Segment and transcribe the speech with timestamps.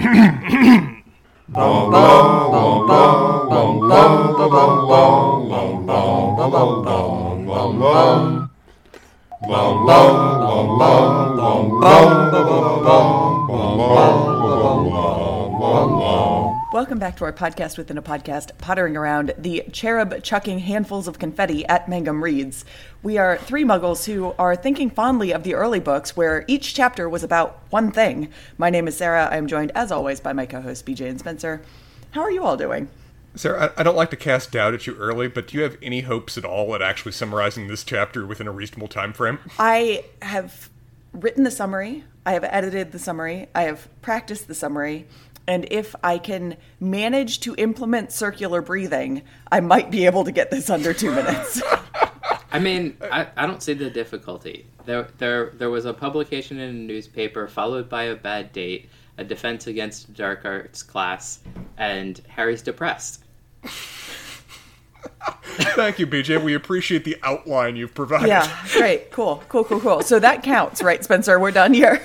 [1.52, 2.09] Welcome back
[17.20, 21.86] to our podcast within a podcast, pottering around the cherub chucking handfuls of confetti at
[21.86, 22.64] Mangum Reads.
[23.02, 27.10] We are three muggles who are thinking fondly of the early books where each chapter
[27.10, 28.30] was about one thing.
[28.56, 29.28] My name is Sarah.
[29.30, 31.60] I am joined, as always, by my co host BJ and Spencer.
[32.12, 32.88] How are you all doing?
[33.34, 35.76] Sarah, I, I don't like to cast doubt at you early, but do you have
[35.82, 39.38] any hopes at all at actually summarizing this chapter within a reasonable time frame?
[39.58, 40.70] I have
[41.12, 45.06] written the summary, I have edited the summary, I have practiced the summary,
[45.46, 50.50] and if I can manage to implement circular breathing, I might be able to get
[50.50, 51.62] this under two minutes.
[52.52, 54.66] I mean, I, I don't see the difficulty.
[54.84, 59.24] There, there, there was a publication in a newspaper, followed by a bad date, a
[59.24, 61.40] defense against dark arts class,
[61.76, 63.24] and Harry's depressed.
[65.42, 66.42] Thank you, BJ.
[66.42, 68.28] We appreciate the outline you've provided.
[68.28, 70.02] yeah, great, cool, cool, cool, cool.
[70.02, 71.38] So that counts, right, Spencer?
[71.38, 72.00] We're done here.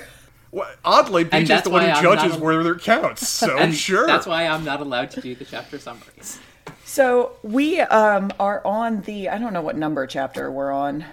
[0.56, 3.74] Well, oddly, BJ's that's the one who judges not a- whether it counts, so and
[3.74, 4.06] sure.
[4.06, 6.40] That's why I'm not allowed to do the chapter summaries.
[6.86, 11.04] So we um, are on the I don't know what number chapter we're on.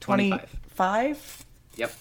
[0.00, 0.40] 25.
[0.76, 1.46] 25?
[1.76, 1.92] Yep.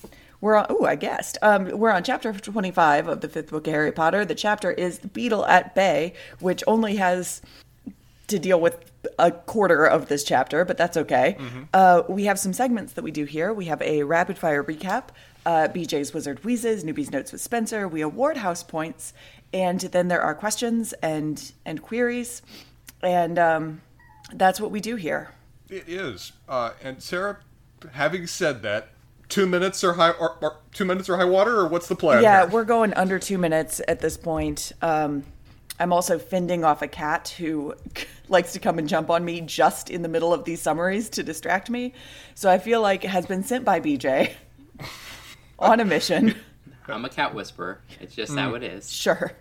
[0.42, 0.66] We're on.
[0.70, 1.38] Oh, I guessed.
[1.42, 4.26] Um, we're on chapter twenty-five of the fifth book of Harry Potter.
[4.26, 7.42] The chapter is the Beetle at Bay, which only has
[8.28, 11.38] to deal with a quarter of this chapter, but that's okay.
[11.74, 13.54] Uh, we have some segments that we do here.
[13.54, 15.06] We have a rapid fire recap,
[15.46, 17.88] uh, BJ's Wizard Wheezes, Newbie's Notes with Spencer.
[17.88, 19.14] We award house points,
[19.54, 22.42] and then there are questions and and queries,
[23.02, 23.82] and um,
[24.34, 25.32] that's what we do here.
[25.70, 26.32] It is.
[26.48, 27.38] Uh, and Sarah,
[27.92, 28.90] having said that,
[29.30, 32.24] two minutes or high or, or two minutes or high water, or what's the plan?
[32.24, 32.50] Yeah, here?
[32.50, 34.72] we're going under two minutes at this point.
[34.82, 35.24] Um,
[35.80, 37.74] I'm also fending off a cat who
[38.28, 41.24] likes to come and jump on me just in the middle of these summaries to
[41.24, 41.94] distract me.
[42.36, 44.34] So I feel like it has been sent by BJ
[45.60, 46.36] on a mission.
[46.88, 47.82] I'm a cat whisperer.
[48.00, 48.56] It's just how hmm.
[48.56, 48.92] it is.
[48.92, 49.32] Sure.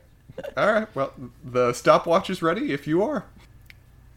[0.57, 0.95] All right.
[0.95, 1.13] Well,
[1.43, 3.25] the stopwatch is ready if you are.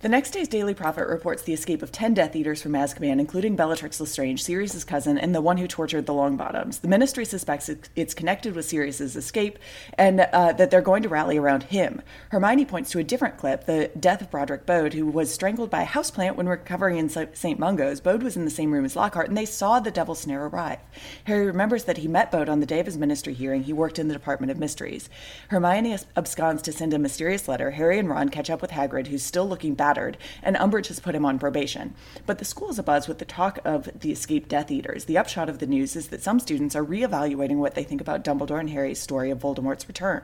[0.01, 3.55] The next day's Daily Prophet reports the escape of 10 Death Eaters from Azkaban, including
[3.55, 6.81] Bellatrix Lestrange, Sirius's cousin, and the one who tortured the Longbottoms.
[6.81, 9.59] The Ministry suspects it's connected with Sirius's escape
[9.99, 12.01] and uh, that they're going to rally around him.
[12.29, 15.83] Hermione points to a different clip, the death of Broderick Bode, who was strangled by
[15.83, 17.59] a houseplant when recovering in St.
[17.59, 18.01] Mungo's.
[18.01, 20.79] Bode was in the same room as Lockhart, and they saw the Devil's Snare arrive.
[21.25, 23.65] Harry remembers that he met Bode on the day of his ministry hearing.
[23.65, 25.09] He worked in the Department of Mysteries.
[25.49, 27.69] Hermione absconds to send a mysterious letter.
[27.69, 31.15] Harry and Ron catch up with Hagrid, who's still looking battered, and Umbridge has put
[31.15, 31.93] him on probation.
[32.25, 35.03] But the school is abuzz with the talk of the escaped Death Eaters.
[35.03, 38.23] The upshot of the news is that some students are reevaluating what they think about
[38.23, 40.21] Dumbledore and Harry's story of Voldemort's return,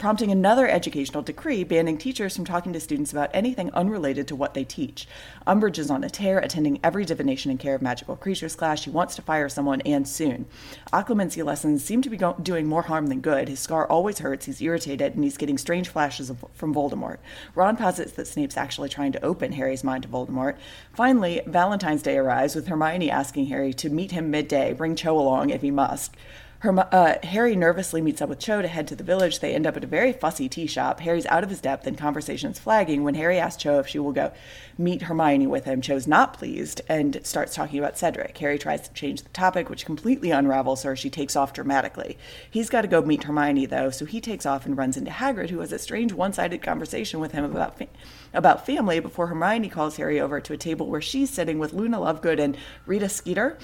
[0.00, 4.54] prompting another educational decree banning teachers from talking to students about anything unrelated to what
[4.54, 5.06] they teach.
[5.46, 8.80] Umbridge is on a tear, attending every divination and care of magical creatures class.
[8.80, 10.46] She wants to fire someone, and soon.
[10.90, 13.50] Occlumency lessons seem to be go- doing more harm than good.
[13.50, 17.18] His scar always hurts, he's irritated, and he's getting strange flashes of, from Voldemort.
[17.54, 20.56] Ron posits that Snape's actually trying to open Harry's mind to Voldemort.
[20.94, 25.50] Finally, Valentine's Day arrives, with Hermione asking Harry to meet him midday, bring Cho along
[25.50, 26.16] if he must.
[26.60, 29.40] Herm- uh, Harry nervously meets up with Cho to head to the village.
[29.40, 31.00] They end up at a very fussy tea shop.
[31.00, 34.12] Harry's out of his depth and conversation's flagging when Harry asks Cho if she will
[34.12, 34.30] go
[34.76, 35.80] meet Hermione with him.
[35.80, 38.36] Cho's not pleased and starts talking about Cedric.
[38.36, 40.94] Harry tries to change the topic, which completely unravels her.
[40.94, 42.18] She takes off dramatically.
[42.50, 45.48] He's got to go meet Hermione, though, so he takes off and runs into Hagrid,
[45.48, 47.88] who has a strange one sided conversation with him about, fa-
[48.34, 52.00] about family before Hermione calls Harry over to a table where she's sitting with Luna
[52.00, 53.56] Lovegood and Rita Skeeter.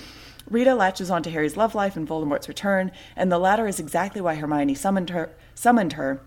[0.49, 4.37] Rita latches onto Harry's love life and Voldemort's return, and the latter is exactly why
[4.37, 5.35] Hermione summoned her.
[5.55, 6.21] Summoned her.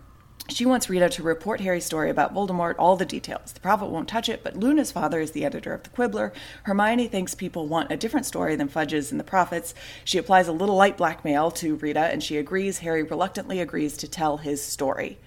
[0.48, 3.52] She wants Rita to report Harry's story about Voldemort, all the details.
[3.52, 6.32] The prophet won't touch it, but Luna's father is the editor of the Quibbler.
[6.64, 9.74] Hermione thinks people want a different story than Fudge's and the prophet's.
[10.04, 12.78] She applies a little light blackmail to Rita, and she agrees.
[12.78, 15.18] Harry reluctantly agrees to tell his story.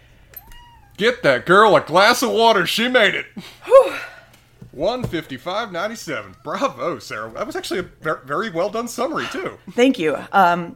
[0.97, 2.65] Get that girl a glass of water.
[2.65, 3.25] She made it.
[3.63, 3.95] Whew.
[4.75, 6.43] 155.97.
[6.43, 7.31] Bravo, Sarah.
[7.31, 9.57] That was actually a very well done summary, too.
[9.71, 10.17] Thank you.
[10.31, 10.75] Um,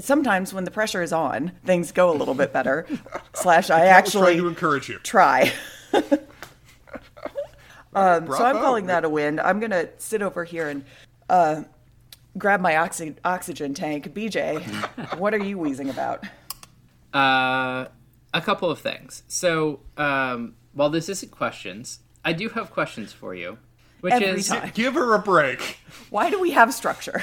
[0.00, 2.86] sometimes when the pressure is on, things go a little bit better.
[3.34, 4.98] Slash, I actually to encourage you.
[4.98, 5.52] Try.
[5.92, 6.02] um,
[8.26, 9.40] so I'm calling that a win.
[9.40, 10.84] I'm gonna sit over here and
[11.28, 11.62] uh,
[12.36, 14.14] grab my oxy- oxygen tank.
[14.14, 14.62] BJ,
[15.18, 16.24] what are you wheezing about?
[17.12, 17.86] Uh,
[18.34, 19.22] a couple of things.
[19.28, 23.56] So um, while this isn't questions, I do have questions for you.
[24.00, 24.72] Which Every is time.
[24.74, 25.78] Give her a break.
[26.10, 27.22] Why do we have structure?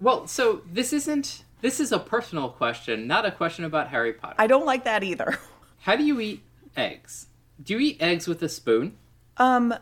[0.00, 4.36] well, so this isn't this is a personal question, not a question about Harry Potter.
[4.38, 5.38] I don't like that either.
[5.80, 6.42] How do you eat
[6.76, 7.26] eggs?
[7.62, 8.96] Do you eat eggs with a spoon?
[9.38, 9.74] Um,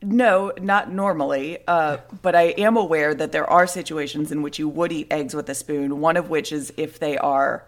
[0.00, 1.58] no, not normally.
[1.66, 5.34] Uh, but I am aware that there are situations in which you would eat eggs
[5.34, 6.00] with a spoon.
[6.00, 7.66] One of which is if they are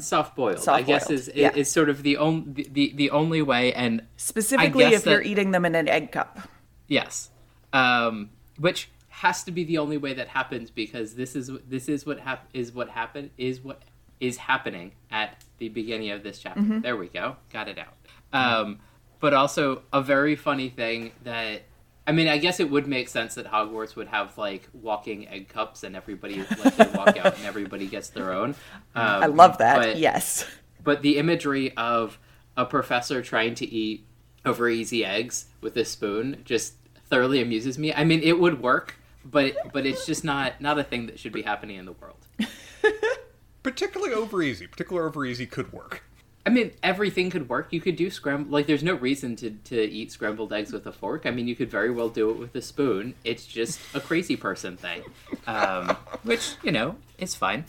[0.00, 1.52] Soft boiled, I guess, is, is yeah.
[1.54, 3.72] is sort of the only the, the only way.
[3.72, 6.48] And specifically if you're eating them in an egg cup.
[6.88, 7.30] Yes,
[7.72, 12.04] um, which has to be the only way that happens because this is this is
[12.04, 13.82] what hap- is what happened is what
[14.20, 16.80] is happening at the beginning of this chapter.
[16.80, 17.94] There we go, got it out.
[18.32, 18.80] Um,
[19.20, 21.62] but also a very funny thing that
[22.06, 25.48] I mean, I guess it would make sense that Hogwarts would have like walking egg
[25.48, 28.54] cups and everybody like they walk out and everybody gets their own.
[28.94, 29.76] Um, I love that.
[29.78, 30.44] but- yes.
[30.84, 32.18] but the imagery of
[32.56, 34.04] a professor trying to eat
[34.44, 36.74] over easy eggs with a spoon just
[37.08, 37.92] thoroughly amuses me.
[37.94, 41.32] I mean, it would work, but but it's just not not a thing that should
[41.32, 42.26] be happening in the world.
[43.62, 44.66] Particularly over easy.
[44.66, 46.02] Particularly over easy could work.
[46.44, 47.68] I mean, everything could work.
[47.70, 50.92] You could do scrambled like there's no reason to to eat scrambled eggs with a
[50.92, 51.24] fork.
[51.24, 53.14] I mean, you could very well do it with a spoon.
[53.24, 55.02] It's just a crazy person thing,
[55.46, 57.64] um, which you know is fine.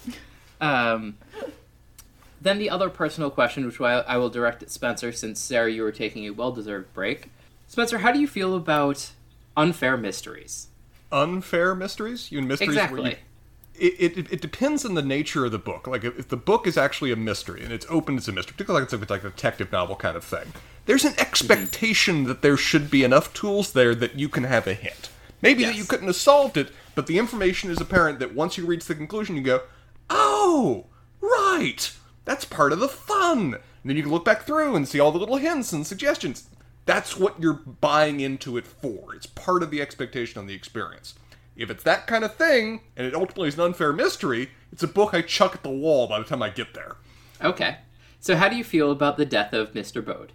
[0.60, 1.18] Um,
[2.42, 5.84] then the other personal question, which I, I will direct at Spencer, since Sarah, you
[5.84, 7.30] were taking a well-deserved break.
[7.68, 9.12] Spencer, how do you feel about
[9.56, 10.68] unfair mysteries?
[11.12, 12.32] Unfair mysteries?
[12.32, 13.10] You mean mysteries where Exactly.
[13.12, 13.18] you
[13.76, 15.88] it, it, it depends on the nature of the book.
[15.88, 18.86] Like if, the book is actually a mystery and it's open as a mystery, particularly
[18.86, 20.54] like it's like a detective novel kind of thing,
[20.86, 24.74] there's an expectation that there should be enough tools there that you can have a
[24.74, 25.10] hint.
[25.42, 28.66] Maybe that you couldn't have solved it, but the information is apparent that once you
[28.66, 29.64] reach the conclusion, you go,
[30.10, 30.86] "Oh,
[31.20, 31.92] right,
[32.24, 35.12] that's part of the fun." And then you can look back through and see all
[35.12, 36.48] the little hints and suggestions.
[36.86, 39.14] That's what you're buying into it for.
[39.14, 41.16] It's part of the expectation on the experience.
[41.56, 44.88] If it's that kind of thing, and it ultimately is an unfair mystery, it's a
[44.88, 46.98] book I chuck at the wall by the time I get there.
[47.42, 47.78] Okay.
[48.20, 50.04] So how do you feel about the death of Mr.
[50.04, 50.32] Bode?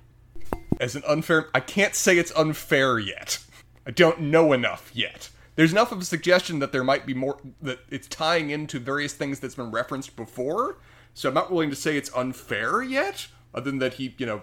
[0.81, 3.39] As an unfair, I can't say it's unfair yet.
[3.87, 5.31] I don't know enough yet.
[5.57, 9.15] There's enough of a suggestion that there might be more, that it's tying into various
[9.15, 10.79] things that's been referenced before,
[11.15, 14.43] so I'm not willing to say it's unfair yet, other than that he, you know,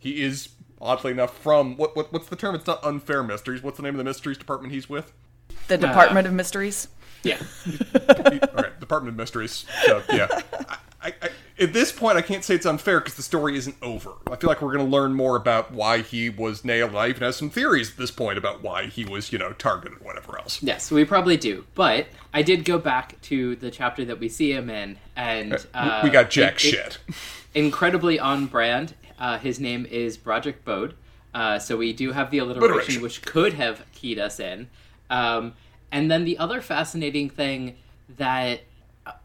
[0.00, 0.48] he is,
[0.80, 2.54] oddly enough, from, what, what what's the term?
[2.54, 3.62] It's not unfair mysteries.
[3.62, 5.12] What's the name of the mysteries department he's with?
[5.68, 6.88] The Department of Mysteries.
[7.22, 7.38] Yeah.
[8.08, 9.64] All right, Department of Mysteries.
[9.84, 10.76] So yeah, I,
[11.08, 11.28] I, I,
[11.58, 14.12] at this point, I can't say it's unfair because the story isn't over.
[14.30, 16.90] I feel like we're going to learn more about why he was nailed.
[16.90, 19.52] And I even have some theories at this point about why he was, you know,
[19.54, 20.62] targeted, whatever else.
[20.62, 21.64] Yes, we probably do.
[21.74, 26.00] But I did go back to the chapter that we see him in, and uh,
[26.04, 26.98] we got jack it- it- shit.
[27.54, 28.94] incredibly on brand.
[29.18, 30.94] Uh, his name is Broderick Bode.
[31.34, 33.02] Uh, so we do have the alliteration, Alliteration.
[33.02, 34.68] which could have keyed us in.
[35.10, 35.54] Um,
[35.92, 37.76] and then the other fascinating thing
[38.16, 38.60] that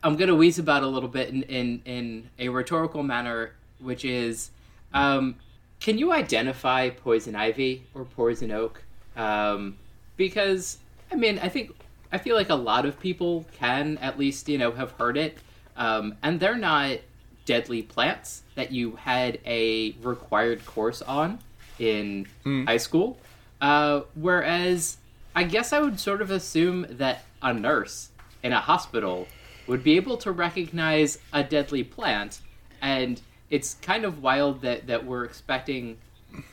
[0.04, 4.06] I'm going to wheeze about a little bit in, in, in a rhetorical manner, which
[4.06, 4.52] is
[4.94, 5.36] um,
[5.80, 8.84] can you identify poison ivy or poison oak?
[9.18, 9.78] Um,
[10.16, 10.78] because,
[11.12, 11.72] I mean, I think,
[12.12, 15.38] I feel like a lot of people can at least, you know, have heard it.
[15.76, 17.00] Um, and they're not
[17.46, 21.40] deadly plants that you had a required course on
[21.80, 23.18] in high school.
[23.60, 24.98] Uh, whereas
[25.36, 28.10] I guess I would sort of assume that a nurse
[28.44, 29.28] in a hospital
[29.68, 32.42] would be able to recognize a deadly plant,
[32.82, 35.98] and it's kind of wild that, that we're expecting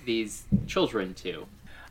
[0.04, 1.46] these children to.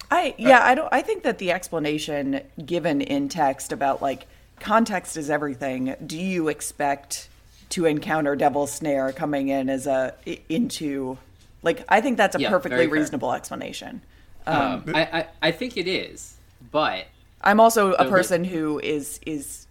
[0.10, 4.26] I yeah, I don't I think that the explanation given in text about like
[4.60, 5.96] context is everything.
[6.06, 7.28] Do you expect
[7.70, 10.14] to encounter Devil's Snare coming in as a
[10.48, 11.18] into
[11.62, 12.90] like I think that's a Yeah, perfectly fair.
[12.90, 14.02] reasonable explanation.
[14.46, 16.37] Um, I, I, I think it is,
[16.72, 17.06] but
[17.42, 19.68] I'm also a So person who is is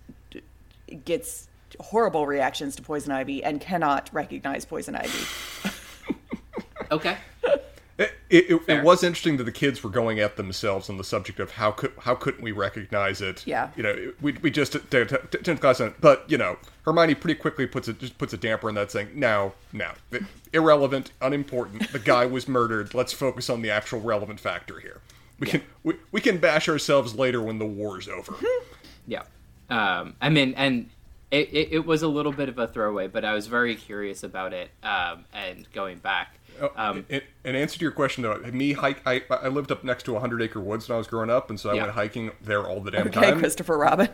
[1.04, 1.48] gets
[1.80, 5.70] horrible reactions to poison ivy and cannot recognize poison ivy.
[6.90, 7.16] okay.
[7.98, 11.40] It, it, it, was interesting that the kids were going at themselves on the subject
[11.40, 13.46] of how could how couldn't we recognize it?
[13.46, 13.70] Yeah.
[13.74, 17.66] you know, we, we just tenth class on it, but you know, Hermione pretty quickly
[17.66, 21.90] puts it just puts a damper on that, saying, "No, no, it- irrelevant, unimportant.
[21.90, 22.92] The guy was murdered.
[22.92, 25.00] Let's focus on the actual relevant factor here.
[25.38, 28.34] We can we, we can bash ourselves later when the war's over."
[29.08, 29.22] Yeah.
[29.70, 30.90] Um, I mean, and
[31.30, 34.24] it, it, it was a little bit of a throwaway, but I was very curious
[34.24, 36.40] about it um, and going back.
[36.74, 39.00] Um, in, in answer to your question, though, me hike.
[39.06, 41.50] I, I lived up next to a hundred acre woods when I was growing up,
[41.50, 41.82] and so I Yeah.
[41.82, 43.22] went hiking there all the damn time.
[43.22, 43.38] Okay, time.
[43.38, 44.08] Christopher Robin.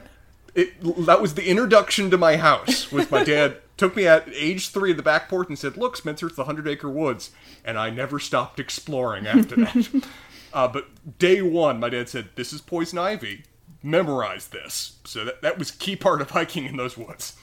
[0.54, 0.74] it,
[1.06, 2.92] that was the introduction to my house.
[2.92, 5.96] Was my dad took me at age three at the back porch and said, "Look,
[5.96, 7.30] Spencer, it's the Hundred Acre Woods,"
[7.64, 10.04] and I never stopped exploring after that.
[10.52, 13.44] Uh, but day one, my dad said, "This is poison ivy.
[13.82, 17.37] Memorize this." So that that was key part of hiking in those woods.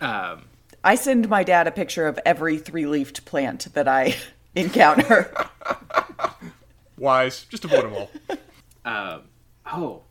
[0.00, 0.44] um,
[0.82, 4.16] I send my dad a picture of every three-leafed plant that I
[4.54, 5.34] encounter.
[6.98, 8.10] Wise, just avoid them all.
[8.84, 9.22] Um,
[9.72, 10.02] oh,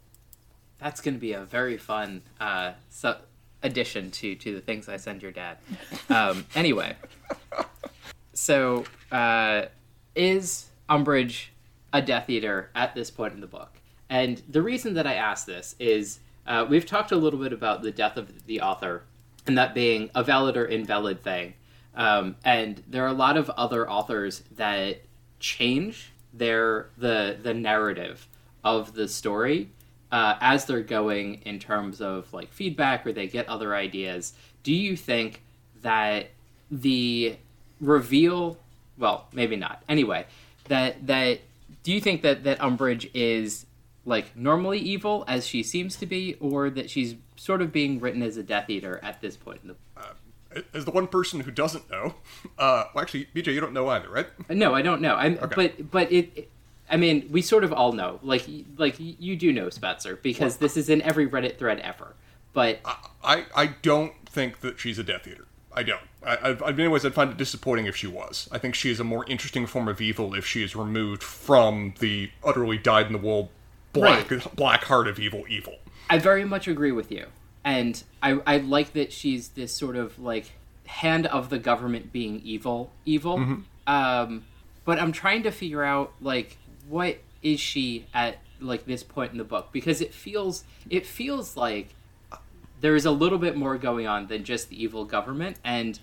[0.80, 3.14] that's going to be a very fun uh, su-
[3.62, 5.58] addition to to the things I send your dad.
[6.10, 6.96] Um, anyway,
[8.34, 9.66] so uh,
[10.16, 11.46] is Umbridge
[11.94, 13.80] a Death Eater at this point in the book?
[14.10, 17.82] And the reason that I ask this is uh, we've talked a little bit about
[17.82, 19.04] the death of the author
[19.48, 21.54] and that being a valid or invalid thing.
[21.96, 25.02] Um, and there are a lot of other authors that
[25.40, 28.28] change their the the narrative
[28.64, 29.70] of the story
[30.12, 34.34] uh, as they're going in terms of like feedback or they get other ideas.
[34.64, 35.42] Do you think
[35.82, 36.30] that
[36.72, 37.36] the
[37.80, 38.58] reveal?
[38.98, 39.84] Well, maybe not.
[39.88, 40.26] Anyway,
[40.68, 41.40] that that
[41.84, 43.66] do you think that that Umbridge is
[44.06, 48.22] like normally evil as she seems to be, or that she's sort of being written
[48.24, 51.90] as a Death Eater at this point in the As the one person who doesn't
[51.90, 52.16] know,
[52.60, 54.28] uh, well, actually, BJ, you don't know either, right?
[54.50, 55.16] No, I don't know.
[55.16, 55.56] I'm, Okay.
[55.78, 56.50] but but it, it-
[56.92, 58.20] I mean, we sort of all know.
[58.24, 58.46] Like
[58.78, 62.14] like you do know Spencer because this is in every Reddit thread ever.
[62.52, 62.82] But
[63.24, 65.48] I, I don't think that she's a Death Eater.
[65.76, 66.02] I don't.
[66.26, 68.48] I, I've, I've, anyways, I'd find it disappointing if she was.
[68.52, 71.94] I think she is a more interesting form of evil if she is removed from
[72.00, 73.52] the utterly dyed-in-the-wool
[73.92, 75.76] black, black heart of evil evil.
[76.10, 77.28] I very much agree with you,
[77.64, 80.52] and I I like that she's this sort of like
[80.86, 83.38] hand of the government being evil evil.
[83.88, 84.46] Um,
[84.86, 89.38] but I'm trying to figure out like what is she at like this point in
[89.38, 91.90] the book because it feels it feels like
[92.84, 96.00] there is a little bit more going on than just the evil government and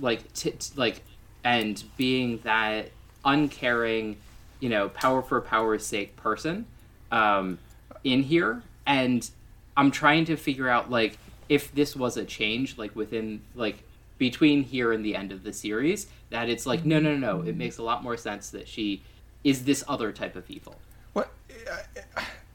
[0.00, 1.00] like t- t- like
[1.44, 2.90] and being that
[3.24, 4.16] uncaring
[4.58, 6.66] you know power for power's sake person
[7.12, 7.56] um
[8.02, 9.30] in here and
[9.76, 11.18] i'm trying to figure out like
[11.48, 13.84] if this was a change like within like
[14.18, 17.48] between here and the end of the series that it's like no no no no.
[17.48, 19.02] it makes a lot more sense that she
[19.44, 20.74] is this other type of evil
[21.12, 21.30] What?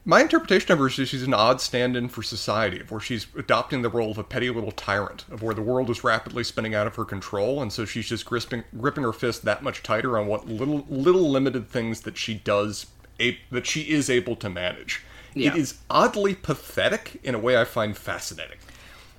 [0.08, 3.26] My interpretation of her is that she's an odd stand-in for society, of where she's
[3.36, 6.74] adopting the role of a petty little tyrant, of where the world is rapidly spinning
[6.74, 10.18] out of her control, and so she's just gripping, gripping her fist that much tighter
[10.18, 12.86] on what little, little limited things that she does,
[13.20, 15.02] a, that she is able to manage.
[15.34, 15.52] Yeah.
[15.52, 18.56] It is oddly pathetic in a way I find fascinating.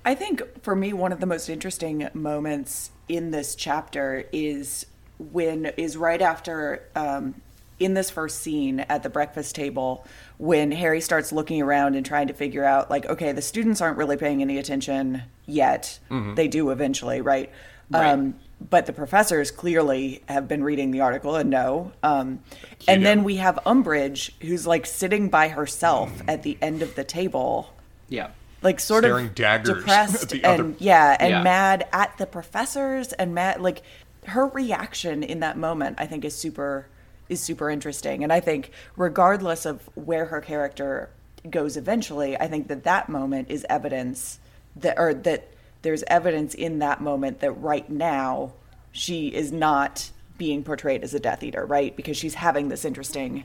[0.04, 4.86] I think for me, one of the most interesting moments in this chapter is
[5.20, 7.42] when is right after um,
[7.80, 10.06] in this first scene at the breakfast table
[10.38, 13.96] when Harry starts looking around and trying to figure out like, okay, the students aren't
[13.96, 15.98] really paying any attention yet.
[16.36, 17.50] They do eventually, right?
[17.90, 18.12] Right.
[18.12, 18.36] Um,
[18.70, 21.92] but the professors clearly have been reading the article and know.
[22.02, 22.40] Um,
[22.86, 27.02] and then we have Umbridge, who's like sitting by herself at the end of the
[27.04, 27.74] table
[28.08, 28.30] yeah
[28.62, 31.42] like sort Staring of daggers depressed and other- yeah and Yeah.
[31.42, 33.82] mad at the professors and mad like
[34.26, 36.86] her reaction in that moment i think is super
[37.30, 38.22] is super interesting.
[38.22, 41.10] And i think regardless of where her character
[41.48, 44.38] goes eventually i think that that moment is evidence
[44.76, 45.48] that or that
[45.82, 48.52] there's evidence in that moment that right now
[48.92, 51.96] she is not being portrayed as a death eater right?
[51.96, 53.44] Because she's having this interesting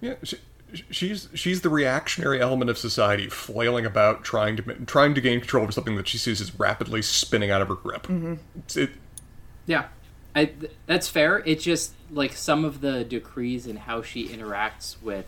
[0.00, 0.38] Yeah, she,
[0.90, 5.62] she's she's the reactionary element of society, flailing about, trying to trying to gain control
[5.62, 8.04] over something that she sees as rapidly spinning out of her grip.
[8.04, 8.34] Mm-hmm.
[8.58, 8.90] It's, it,
[9.66, 9.86] Yeah,
[10.34, 11.42] I, th- that's fair.
[11.44, 15.26] It's just like some of the decrees and how she interacts with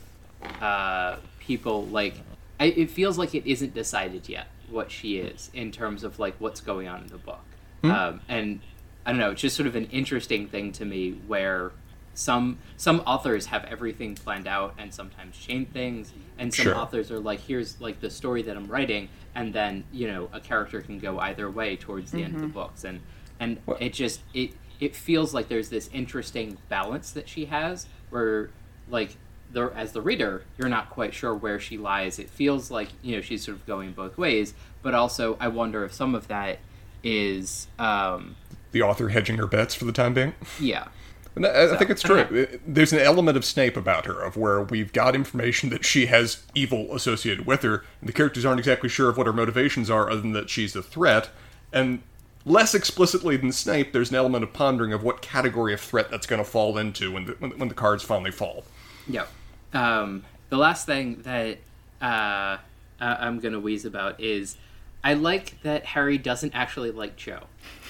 [0.60, 1.86] uh, people.
[1.86, 2.14] Like,
[2.60, 6.34] I, it feels like it isn't decided yet what she is in terms of like
[6.38, 7.40] what's going on in the book.
[7.84, 8.60] Um, and
[9.04, 9.32] I don't know.
[9.32, 11.72] It's just sort of an interesting thing to me where
[12.14, 16.76] some some authors have everything planned out and sometimes change things, and some Sure.
[16.76, 20.38] authors are like, here's like the story that I'm writing, and then you know a
[20.38, 23.00] character can go either way towards the end of the books, and
[23.40, 24.52] and it just it
[24.82, 28.50] it feels like there's this interesting balance that she has where
[28.88, 29.16] like
[29.52, 33.14] the as the reader you're not quite sure where she lies it feels like you
[33.14, 36.58] know she's sort of going both ways but also i wonder if some of that
[37.04, 38.34] is um
[38.72, 40.34] the author hedging her bets for the time being.
[40.60, 40.88] yeah
[41.34, 42.46] And I, I think it's true.
[42.66, 46.44] There's an element of Snape about her, of where we've got information that she has
[46.54, 50.10] evil associated with her, and the characters aren't exactly sure of what her motivations are,
[50.10, 51.30] other than that she's a threat.
[51.72, 52.02] And
[52.44, 56.26] less explicitly than Snape, there's an element of pondering of what category of threat that's
[56.26, 58.64] going to fall into when the, when, when the cards finally fall.
[59.08, 59.26] yeah
[59.74, 61.58] um the last thing that
[62.02, 62.56] uh
[63.00, 64.56] i'm gonna wheeze about is
[65.02, 67.40] i like that harry doesn't actually like cho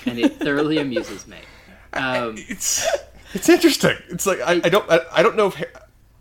[0.06, 1.38] and it thoroughly amuses me
[1.94, 2.86] um It's
[3.34, 3.96] it's interesting.
[4.10, 5.62] It's like I, I don't I, I don't know if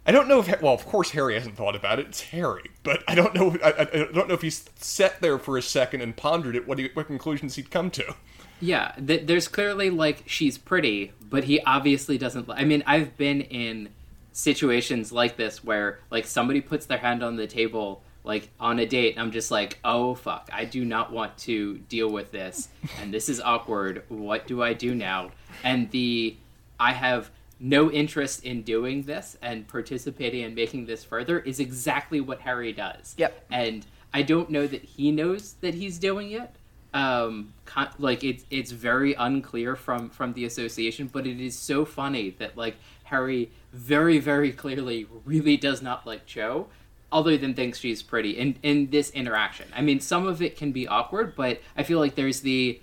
[0.05, 2.07] I don't know if well of course Harry hasn't thought about it.
[2.07, 5.57] It's Harry, but I don't know I, I don't know if he's sat there for
[5.57, 6.67] a second and pondered it.
[6.67, 8.15] What he, what conclusions he'd come to.
[8.59, 12.47] Yeah, th- there's clearly like she's pretty, but he obviously doesn't.
[12.47, 13.89] li- I mean, I've been in
[14.33, 18.85] situations like this where like somebody puts their hand on the table like on a
[18.85, 23.13] date I'm just like, "Oh fuck, I do not want to deal with this and
[23.13, 24.03] this is awkward.
[24.09, 25.31] What do I do now?"
[25.63, 26.35] And the
[26.79, 27.29] I have
[27.61, 32.73] no interest in doing this and participating and making this further is exactly what Harry
[32.73, 33.13] does.
[33.17, 33.45] Yep.
[33.51, 36.55] And I don't know that he knows that he's doing it.
[36.93, 41.85] Um, con- like it's it's very unclear from from the association, but it is so
[41.85, 46.67] funny that like Harry very very clearly really does not like Cho,
[47.09, 49.67] other than thinks she's pretty in in this interaction.
[49.73, 52.81] I mean, some of it can be awkward, but I feel like there's the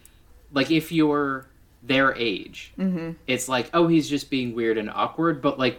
[0.52, 1.47] like if you're
[1.82, 2.72] their age,
[3.26, 5.78] it's like oh he's just being weird and awkward, but like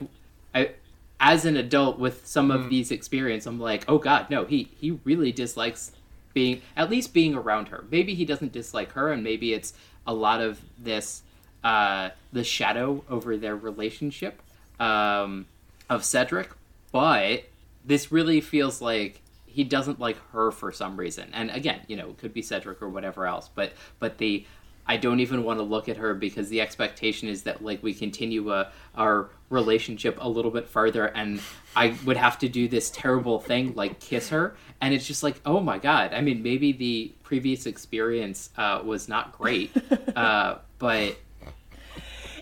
[0.54, 0.72] I
[1.20, 5.00] as an adult with some of these experience, I'm like, oh god, no, he he
[5.04, 5.92] really dislikes
[6.34, 7.84] being at least being around her.
[7.92, 9.74] Maybe he doesn't dislike her, and maybe it's
[10.08, 11.24] a lot of this
[11.64, 14.42] uh, the shadow over their relationship
[14.80, 15.46] um,
[15.90, 16.50] of Cedric.
[16.92, 17.44] But
[17.86, 21.30] this really feels like he doesn't like her for some reason.
[21.34, 23.50] And again, you know, it could be Cedric or whatever else.
[23.54, 24.46] But but the
[24.90, 27.94] I don't even want to look at her because the expectation is that like we
[27.94, 31.40] continue uh, our relationship a little bit further, and
[31.76, 35.42] I would have to do this terrible thing like kiss her, and it's just like
[35.46, 36.12] oh my god.
[36.16, 39.72] I mean, maybe the previous experience uh, was not great,
[40.16, 41.20] uh, but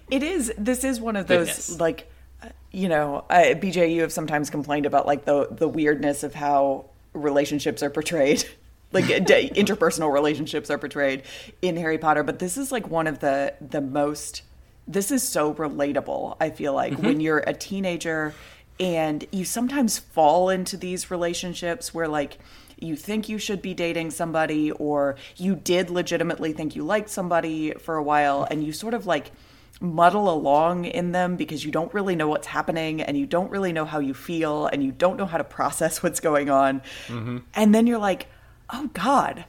[0.10, 0.54] It is.
[0.58, 1.80] This is one of those Goodness.
[1.82, 2.10] like,
[2.42, 3.94] uh, you know, uh, BJ.
[3.94, 8.46] You have sometimes complained about like the the weirdness of how relationships are portrayed,
[8.92, 11.24] like d- interpersonal relationships are portrayed
[11.62, 12.24] in Harry Potter.
[12.24, 14.44] But this is like one of the the most.
[14.88, 16.38] This is so relatable.
[16.40, 17.06] I feel like mm-hmm.
[17.06, 18.34] when you're a teenager
[18.80, 22.38] and you sometimes fall into these relationships where like
[22.80, 27.72] you think you should be dating somebody or you did legitimately think you liked somebody
[27.74, 29.32] for a while and you sort of like
[29.80, 33.72] muddle along in them because you don't really know what's happening and you don't really
[33.72, 37.38] know how you feel and you don't know how to process what's going on mm-hmm.
[37.54, 38.28] and then you're like
[38.70, 39.46] oh god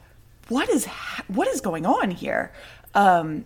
[0.47, 2.51] what is ha- what is going on here
[2.95, 3.45] um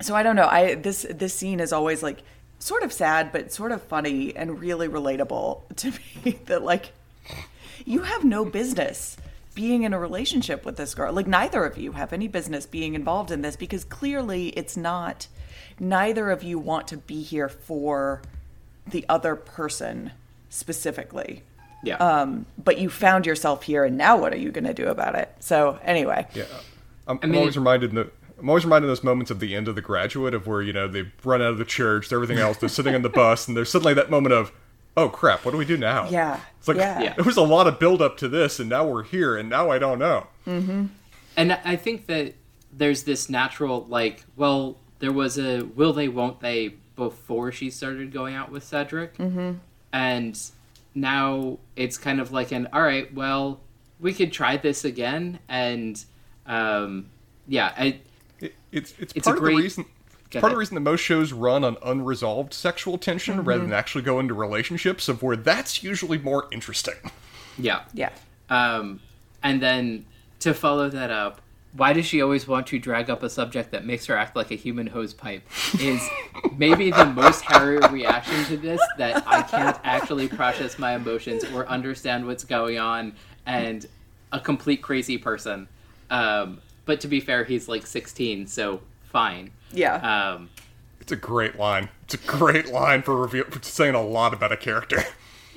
[0.00, 2.22] so i don't know i this this scene is always like
[2.58, 5.90] sort of sad but sort of funny and really relatable to
[6.24, 6.92] me that like
[7.84, 9.16] you have no business
[9.58, 11.12] being in a relationship with this girl.
[11.12, 15.26] Like neither of you have any business being involved in this because clearly it's not
[15.80, 18.22] neither of you want to be here for
[18.86, 20.12] the other person
[20.48, 21.42] specifically.
[21.82, 21.96] Yeah.
[21.96, 25.14] Um, but you found yourself here and now what are you going to do about
[25.14, 25.34] it?
[25.40, 26.26] So anyway.
[26.34, 26.44] Yeah,
[27.06, 27.92] I'm, I'm always reminded.
[27.92, 30.62] No, I'm always reminded of those moments of the end of The Graduate, of where
[30.62, 32.58] you know they run out of the church, everything else.
[32.58, 34.52] They're sitting on the bus, and there's suddenly that moment of,
[34.96, 36.08] oh crap, what do we do now?
[36.08, 37.00] Yeah, it's like yeah.
[37.00, 37.14] Yeah.
[37.14, 39.70] there was a lot of build up to this, and now we're here, and now
[39.70, 40.26] I don't know.
[40.44, 40.86] Hmm.
[41.36, 42.34] and I think that
[42.72, 48.12] there's this natural like, well, there was a will they won't they before she started
[48.12, 49.54] going out with Cedric, mm-hmm.
[49.92, 50.40] and
[51.00, 53.60] now it's kind of like an all right, well,
[54.00, 56.02] we could try this again, and
[56.46, 57.10] um,
[57.46, 58.00] yeah, I,
[58.40, 59.84] It, it's it's, It's part a of great- the reason.
[60.30, 63.72] Go Part of the reason that most shows run on unresolved sexual tension rather than
[63.72, 66.96] actually go into relationships, of where that's usually more interesting.
[67.58, 68.10] yeah, Yeah.
[68.50, 69.00] Um,
[69.42, 70.04] and then
[70.40, 71.40] to follow that up,
[71.72, 74.50] why does she always want to drag up a subject that makes her act like
[74.50, 75.42] a human hose pipe?
[75.80, 76.00] Is
[76.56, 81.66] maybe the most Harry reaction to this that I can't actually process my emotions or
[81.68, 83.14] understand what's going on,
[83.46, 83.86] and
[84.32, 85.68] a complete crazy person.
[86.10, 89.50] Um, but to be fair, he's like 16, so fine.
[89.72, 89.96] Yeah.
[90.36, 90.48] Um,
[91.00, 91.90] It's a great line.
[92.04, 95.04] It's a great line for reveal for saying a lot about a character.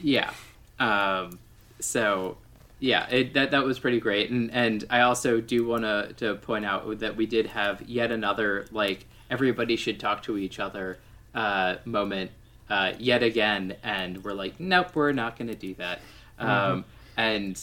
[0.04, 0.32] Yeah.
[0.80, 1.40] Um,
[1.80, 2.38] so
[2.82, 6.36] yeah, it, that that was pretty great, and and I also do want to to
[6.36, 10.98] point out that we did have yet another like everybody should talk to each other
[11.36, 12.32] uh, moment
[12.70, 16.00] uh, yet again, and we're like, nope, we're not going to do that.
[16.40, 16.86] Um,
[17.18, 17.62] and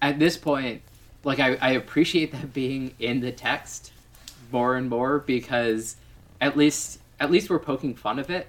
[0.00, 0.82] at this point,
[1.24, 3.92] like I, I appreciate that being in the text
[4.52, 5.96] more and more because
[6.40, 8.48] at least at least we're poking fun of it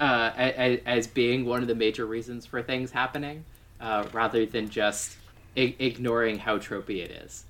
[0.00, 3.44] uh, as, as being one of the major reasons for things happening,
[3.80, 5.16] uh, rather than just
[5.56, 7.44] I- ignoring how tropey it is.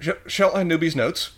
[0.00, 1.30] Sh- shall I newbie's notes?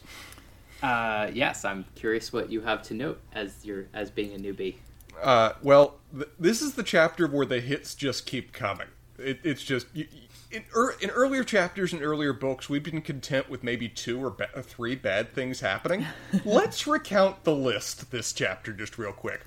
[0.82, 4.74] Uh, yes, I'm curious what you have to note as you're as being a newbie.
[5.22, 8.88] Uh, well, th- this is the chapter where the hits just keep coming.
[9.18, 10.18] It, it's just you, you-
[10.50, 14.28] in, er, in earlier chapters and earlier books, we've been content with maybe two or
[14.30, 16.04] ba- or three bad things happening.
[16.44, 19.40] Let's recount the list this chapter just real quick.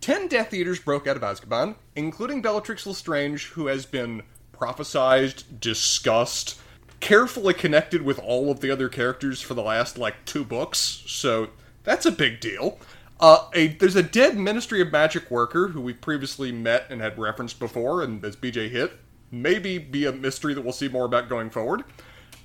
[0.00, 4.22] Ten Death Eaters broke out of Azkaban, including Bellatrix Lestrange, who has been
[4.62, 6.60] prophesized, discussed,
[7.00, 11.48] carefully connected with all of the other characters for the last like two books, so
[11.82, 12.78] that's a big deal.
[13.18, 17.18] Uh, a, there's a dead Ministry of Magic worker who we previously met and had
[17.18, 18.92] referenced before, and as BJ hit,
[19.32, 21.82] maybe be a mystery that we'll see more about going forward.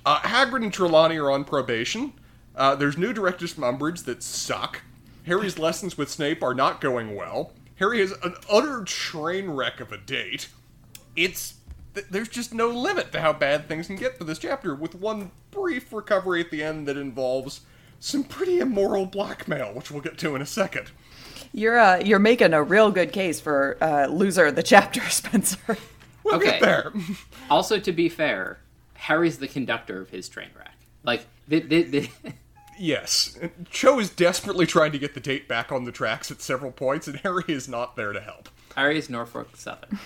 [0.04, 2.14] Uh, Hagrid and Trelawney are on probation.
[2.56, 4.82] Uh, there's new directives from Umbridge that suck.
[5.24, 7.52] Harry's lessons with Snape are not going well.
[7.76, 10.48] Harry has an utter train wreck of a date.
[11.14, 11.54] It's
[12.00, 14.94] th- there's just no limit to how bad things can get for this chapter, with
[14.94, 17.60] one brief recovery at the end that involves
[18.00, 20.90] some pretty immoral blackmail, which we'll get to in a second.
[21.52, 25.76] You're uh, you're making a real good case for uh, loser of the chapter, Spencer.
[26.24, 26.50] We'll Okay.
[26.52, 26.92] get there.
[27.50, 28.58] Also, to be fair,
[28.94, 30.74] Harry's the conductor of his train wreck.
[31.02, 32.08] Like, the, the, the,
[32.78, 33.38] yes,
[33.70, 37.08] Cho is desperately trying to get the date back on the tracks at several points,
[37.08, 38.50] and Harry is not there to help.
[38.76, 39.98] Harry's Norfolk Southern.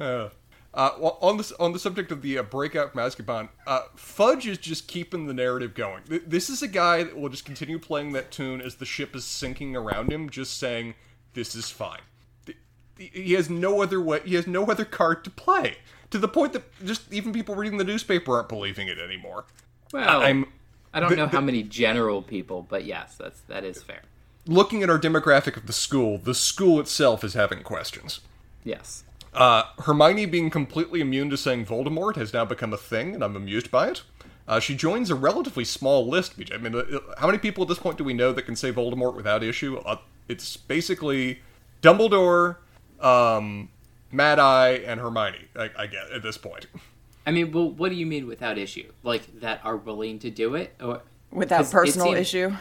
[0.00, 0.30] uh,
[0.74, 4.58] well, on the on the subject of the uh, breakout from Azkaban, uh, Fudge is
[4.58, 6.02] just keeping the narrative going.
[6.08, 9.14] Th- This is a guy that will just continue playing that tune as the ship
[9.14, 10.94] is sinking around him, just saying,
[11.34, 12.00] "This is fine."
[12.46, 12.58] Th-
[12.96, 14.20] He has no other way.
[14.24, 15.76] He has no other card to play.
[16.10, 19.44] To the point that just even people reading the newspaper aren't believing it anymore.
[19.92, 20.46] Well, I'm
[20.94, 24.02] I don't the- know the- how many general people, but yes, that's that is fair.
[24.46, 26.18] looking at our demographic of the school.
[26.18, 28.20] The school itself is having questions.
[28.64, 29.04] Yes.
[29.32, 33.34] Uh, Hermione being completely immune to saying Voldemort has now become a thing, and I'm
[33.36, 34.02] amused by it.
[34.46, 36.54] Uh, she joins a relatively small list, BJ.
[36.54, 38.72] I mean, uh, how many people at this point do we know that can say
[38.72, 39.78] Voldemort without issue?
[39.78, 39.96] Uh,
[40.28, 41.40] it's basically
[41.80, 42.56] Dumbledore,
[43.00, 43.70] um,
[44.10, 46.66] Mad Eye, and Hermione, I, I get, at this point.
[47.26, 48.90] I mean, well, what do you mean without issue?
[49.02, 52.52] Like that are willing to do it, or Without 'cause it personal seems- issue.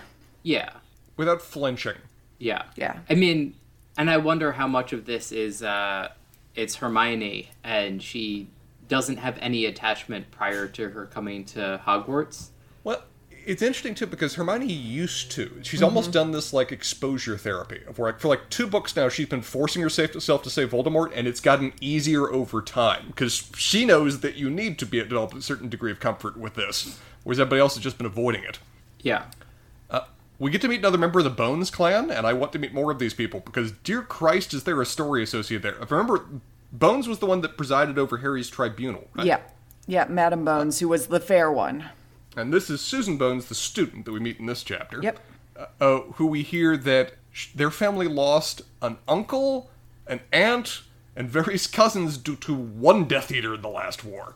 [0.43, 0.69] Yeah,
[1.17, 1.97] Without flinching.
[2.39, 2.99] yeah, Yeah.
[3.09, 3.55] I mean,
[3.97, 6.09] and I wonder how much of this is uh,
[6.55, 8.49] it's Hermione, and she
[8.87, 12.49] doesn't have any attachment prior to her coming to Hogwarts.
[12.83, 13.03] Well,
[13.45, 15.59] it's interesting too because Hermione used to.
[15.63, 15.85] She's mm-hmm.
[15.85, 19.41] almost done this like exposure therapy of where for like two books now she's been
[19.41, 24.35] forcing herself to say Voldemort, and it's gotten easier over time because she knows that
[24.35, 27.75] you need to be develop a certain degree of comfort with this, whereas everybody else
[27.75, 28.59] has just been avoiding it.
[28.99, 29.25] Yeah,
[30.41, 32.73] We get to meet another member of the Bones clan, and I want to meet
[32.73, 35.79] more of these people because, dear Christ, is there a story associated there?
[35.83, 36.25] If I remember,
[36.73, 39.07] Bones was the one that presided over Harry's tribunal.
[39.13, 39.27] right?
[39.27, 39.41] Yeah.
[39.85, 41.89] Yeah, Madam Bones, who was the fair one.
[42.35, 44.99] And this is Susan Bones, the student that we meet in this chapter.
[45.03, 45.19] Yep.
[45.55, 49.69] Uh, uh, who we hear that sh- their family lost an uncle,
[50.07, 50.81] an aunt,
[51.15, 54.33] and various cousins due to one Death Eater in the last war.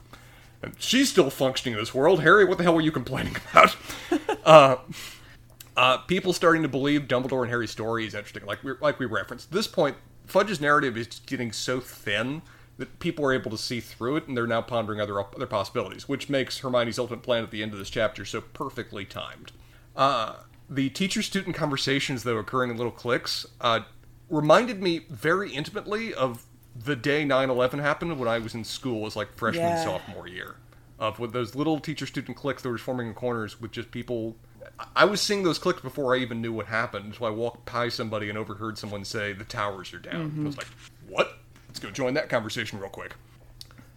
[0.62, 2.22] And she's still functioning in this world.
[2.22, 3.76] Harry, what the hell were you complaining about?
[4.46, 4.76] uh,
[5.78, 8.46] uh, people starting to believe Dumbledore and Harry's story is interesting.
[8.46, 12.42] Like we like we referenced, at this point, Fudge's narrative is getting so thin
[12.78, 16.08] that people are able to see through it, and they're now pondering other other possibilities,
[16.10, 19.52] which makes Hermione's ultimate plan at the end of this chapter so perfectly timed.
[19.96, 20.36] Uh,
[20.70, 23.82] the teacher-student conversations, though, occurring in little cliques, uh,
[24.30, 29.16] reminded me very intimately of the day 9-11 happened when I was in school as
[29.16, 29.84] like freshman Yeah.
[29.84, 30.56] sophomore year.
[30.98, 34.36] Of with those little teacher-student cliques that were forming in corners with just people.
[34.96, 37.16] I- was seeing those clicks before I even knew what happened.
[37.16, 40.58] So I walked by somebody and overheard someone say, "The towers are down." I was
[40.58, 40.68] like,
[41.08, 41.38] "What?
[41.68, 43.16] Let's go join that conversation real quick."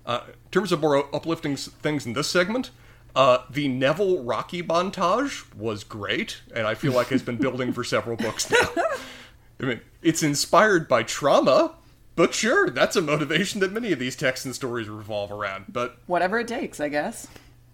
[0.06, 2.70] Uh, in terms of more uplifting things in this segment,
[3.14, 7.84] uh, the Neville Rocky montage was great, and I feel like it's been building for
[7.84, 8.68] several books now.
[9.60, 11.74] I mean, it's inspired by trauma,
[12.14, 15.66] but sure, that's a motivation that many of these texts and stories revolve around.
[15.68, 17.26] But Whatever it takes, I guess.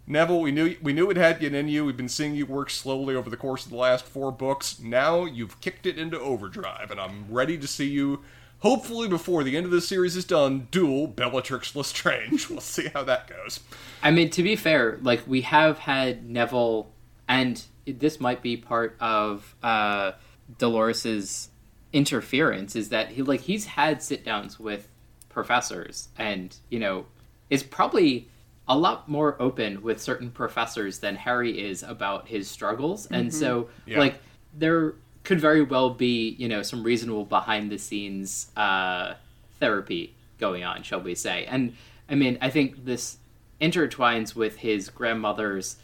[0.06, 1.84] Neville, we knew we knew it had it in you.
[1.84, 4.78] We've been seeing you work slowly over the course of the last four books.
[4.78, 8.22] Now you've kicked it into overdrive, and I'm ready to see you.
[8.58, 12.48] Hopefully, before the end of this series is done, duel Bellatrix Lestrange.
[12.50, 13.60] we'll see how that goes.
[14.02, 16.90] I mean, to be fair, like we have had Neville,
[17.26, 20.12] and this might be part of uh,
[20.58, 21.48] Dolores's
[21.94, 22.76] interference.
[22.76, 24.86] Is that he like he's had sit downs with
[25.30, 27.06] professors, and you know,
[27.48, 28.28] is probably
[28.68, 33.68] a lot more open with certain professors than Harry is about his struggles, and so
[33.86, 33.98] Yeah.
[33.98, 34.16] like
[34.56, 39.14] there could very well be you know some reasonable behind the scenes uh,
[39.60, 41.44] therapy going on, shall we say?
[41.46, 41.74] And
[42.08, 43.18] I mean, I think this
[43.60, 45.76] intertwines with his grandmother's.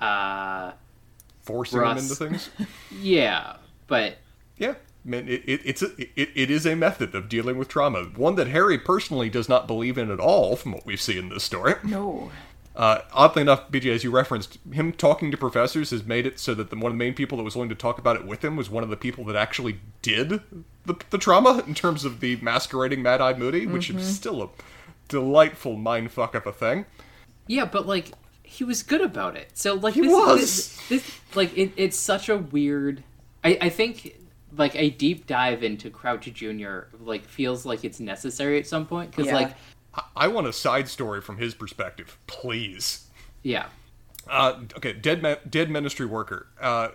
[0.00, 0.72] Uh,
[1.42, 1.98] Forcing Russ.
[1.98, 2.14] him into
[2.56, 2.68] things.
[3.00, 4.16] yeah, but
[4.58, 5.90] Yeah, man, it, it, it's a,
[6.20, 8.04] it, it is a method of dealing with trauma.
[8.16, 11.28] One that Harry personally does not believe in at all, from what we see in
[11.28, 11.74] this story.
[11.84, 12.30] No.
[12.76, 16.54] Uh, oddly enough, BJ, as you referenced, him talking to professors has made it so
[16.54, 18.44] that the, one of the main people that was willing to talk about it with
[18.44, 20.40] him was one of the people that actually did
[20.84, 24.48] the, the trauma in terms of the masquerading Mad Eye Moody, which is still a
[25.08, 26.86] delightful mindfuck of a thing.
[27.46, 28.10] yeah, but like
[28.42, 29.50] he was good about it.
[29.54, 30.38] So like He this, was.
[30.40, 33.04] This, this, like it, it's such a weird.
[33.44, 34.16] I, I think
[34.56, 36.80] like a deep dive into Crouch Jr.
[37.00, 39.34] like feels like it's necessary at some point because Yeah.
[39.34, 39.54] like
[39.94, 43.06] I, I want a side story from his perspective, please.
[43.42, 43.66] yeah
[44.28, 46.46] Uh, okay, dead ma- dead ministry worker.
[46.60, 46.88] Uh,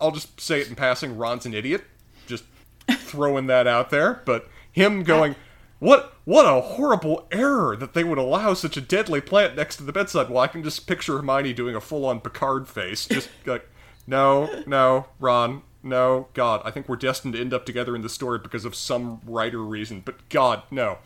[0.00, 1.16] I'll just say it in passing.
[1.16, 1.84] Ron's an idiot.
[2.26, 2.44] Just
[2.90, 4.22] throwing that out there.
[4.24, 5.34] But him going,
[5.78, 9.84] what what a horrible error that they would allow such a deadly plant next to
[9.84, 10.28] the bedside.
[10.28, 13.68] Well, I can just picture Hermione doing a full on Picard face, just like,
[14.06, 15.62] no, no, Ron.
[15.86, 18.74] No, God, I think we're destined to end up together in the story because of
[18.74, 20.02] some writer reason.
[20.04, 20.98] But God, no.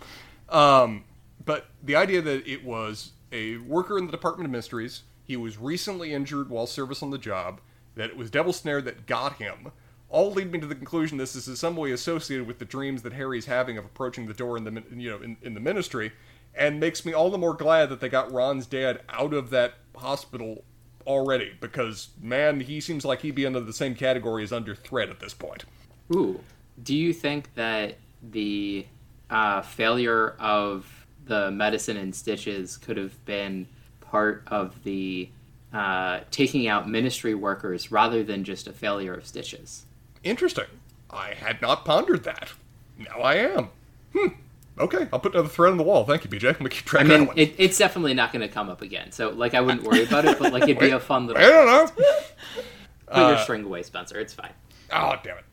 [0.48, 1.04] Um,
[1.44, 5.58] but the idea that it was a worker in the Department of Mysteries, he was
[5.58, 7.60] recently injured while service on the job,
[7.94, 9.70] that it was Devil Snare that got him,
[10.08, 13.02] all lead me to the conclusion this is in some way associated with the dreams
[13.02, 16.12] that Harry's having of approaching the door in the you know in, in the ministry,
[16.54, 19.74] and makes me all the more glad that they got Ron's dad out of that
[19.94, 20.64] hospital
[21.06, 25.08] already because man, he seems like he'd be under the same category as under threat
[25.08, 25.64] at this point.
[26.14, 26.40] Ooh,
[26.82, 28.86] do you think that the
[29.28, 33.66] uh, failure of the medicine and stitches could have been
[34.00, 35.28] part of the
[35.72, 39.86] uh, taking out ministry workers rather than just a failure of stitches?
[40.24, 40.66] Interesting.
[41.10, 42.52] I had not pondered that.
[42.98, 43.70] Now I am.
[44.14, 44.26] Hmm.
[44.80, 46.04] Okay, I'll put another thread on the wall.
[46.04, 46.48] Thank you, BJ.
[46.48, 47.38] I'm gonna keep track I of that mean, one.
[47.38, 49.12] it, it's definitely not going to come up again.
[49.12, 51.42] So, like, I wouldn't worry about it, but like, it'd be a fun little.
[51.42, 52.04] I don't know.
[53.12, 54.18] Put your string away, Spencer.
[54.18, 54.52] It's fine.
[54.92, 55.44] Oh, damn it.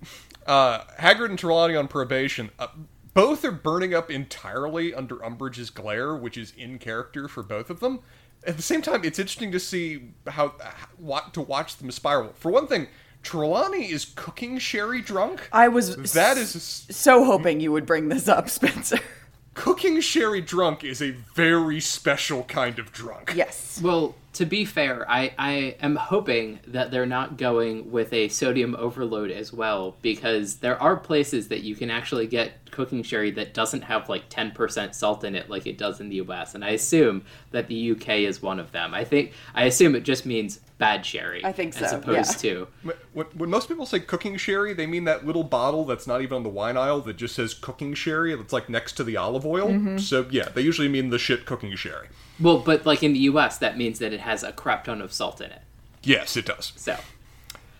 [0.45, 2.51] Uh, Hagrid and Trelawney on probation.
[2.57, 2.67] Uh,
[3.13, 7.79] both are burning up entirely under Umbridge's glare, which is in character for both of
[7.79, 7.99] them.
[8.45, 10.53] At the same time, it's interesting to see how,
[10.97, 12.33] what to watch them spiral.
[12.35, 12.87] For one thing,
[13.27, 15.49] Trelawney is cooking Sherry drunk.
[15.51, 18.99] I was that is s- so hoping you would bring this up, Spencer.
[19.53, 23.33] cooking Sherry drunk is a very special kind of drunk.
[23.35, 23.81] yes.
[23.83, 28.75] Well, to be fair, I, I am hoping that they're not going with a sodium
[28.77, 33.55] overload as well, because there are places that you can actually get cooking sherry that
[33.55, 36.53] doesn't have like 10% salt in it like it does in the US.
[36.53, 38.93] And I assume that the UK is one of them.
[38.93, 41.43] I think, I assume it just means bad sherry.
[41.43, 41.85] I think so.
[41.85, 42.51] As opposed yeah.
[42.51, 42.67] to.
[43.13, 46.35] When, when most people say cooking sherry, they mean that little bottle that's not even
[46.35, 49.47] on the wine aisle that just says cooking sherry that's like next to the olive
[49.47, 49.69] oil.
[49.69, 49.97] Mm-hmm.
[49.97, 52.09] So yeah, they usually mean the shit cooking sherry.
[52.39, 55.13] Well, but like in the US, that means that it has a crap ton of
[55.13, 55.61] salt in it.
[56.03, 56.73] Yes, it does.
[56.75, 56.97] So.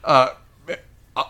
[0.03, 0.29] Uh,
[1.15, 1.23] uh,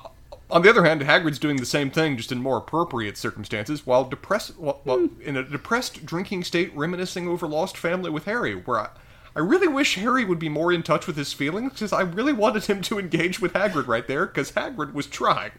[0.50, 4.06] on the other hand, Hagrid's doing the same thing, just in more appropriate circumstances, while
[4.06, 5.22] depressed, while, while hmm.
[5.22, 8.54] in a depressed drinking state, reminiscing over lost family with Harry.
[8.54, 8.90] Where I,
[9.36, 12.34] I really wish Harry would be more in touch with his feelings, because I really
[12.34, 15.52] wanted him to engage with Hagrid right there, because Hagrid was trying.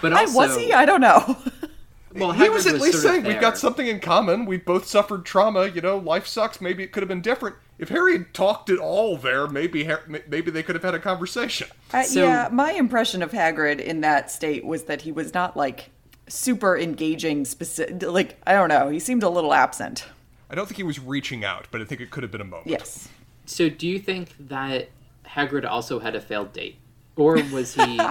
[0.00, 0.72] But I, was he?
[0.72, 1.36] I don't know.
[2.14, 4.46] well, he Hagrid was at least saying we've got something in common.
[4.46, 5.68] We've both suffered trauma.
[5.68, 6.60] You know, life sucks.
[6.60, 7.56] Maybe it could have been different.
[7.78, 9.88] If Harry had talked at all there, maybe
[10.28, 11.68] maybe they could have had a conversation.
[11.92, 15.56] Uh, So- yeah, my impression of Hagrid in that state was that he was not
[15.56, 15.90] like
[16.28, 17.44] super engaging.
[17.44, 18.88] Specific, like I don't know.
[18.88, 20.06] He seemed a little absent.
[20.50, 22.44] I don't think he was reaching out, but I think it could have been a
[22.44, 22.68] moment.
[22.68, 23.08] Yes.
[23.46, 24.88] So, do you think that
[25.26, 26.76] Hagrid also had a failed date,
[27.16, 28.00] or was he?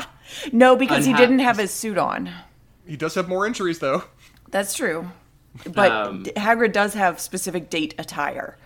[0.51, 2.29] No, because he didn't have his suit on.
[2.87, 4.03] He does have more injuries, though.
[4.51, 5.09] That's true.
[5.71, 8.57] But Um, Hagrid does have specific date attire.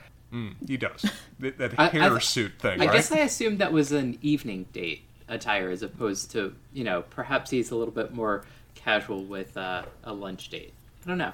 [0.68, 1.06] He does.
[1.40, 2.94] that that I- I hair th- suit thing, I right?
[2.94, 7.50] guess I assumed that was an evening date attire, as opposed to you know perhaps
[7.50, 8.44] he's a little bit more
[8.76, 10.74] casual with uh, a lunch date.
[11.06, 11.32] I don't know.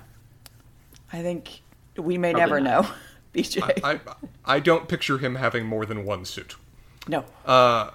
[1.11, 1.61] I think
[1.97, 2.83] we may Probably never not.
[2.85, 2.91] know.
[3.33, 3.79] BJ.
[3.83, 3.99] I,
[4.45, 6.55] I don't picture him having more than one suit.
[7.07, 7.25] no.
[7.45, 7.89] Uh,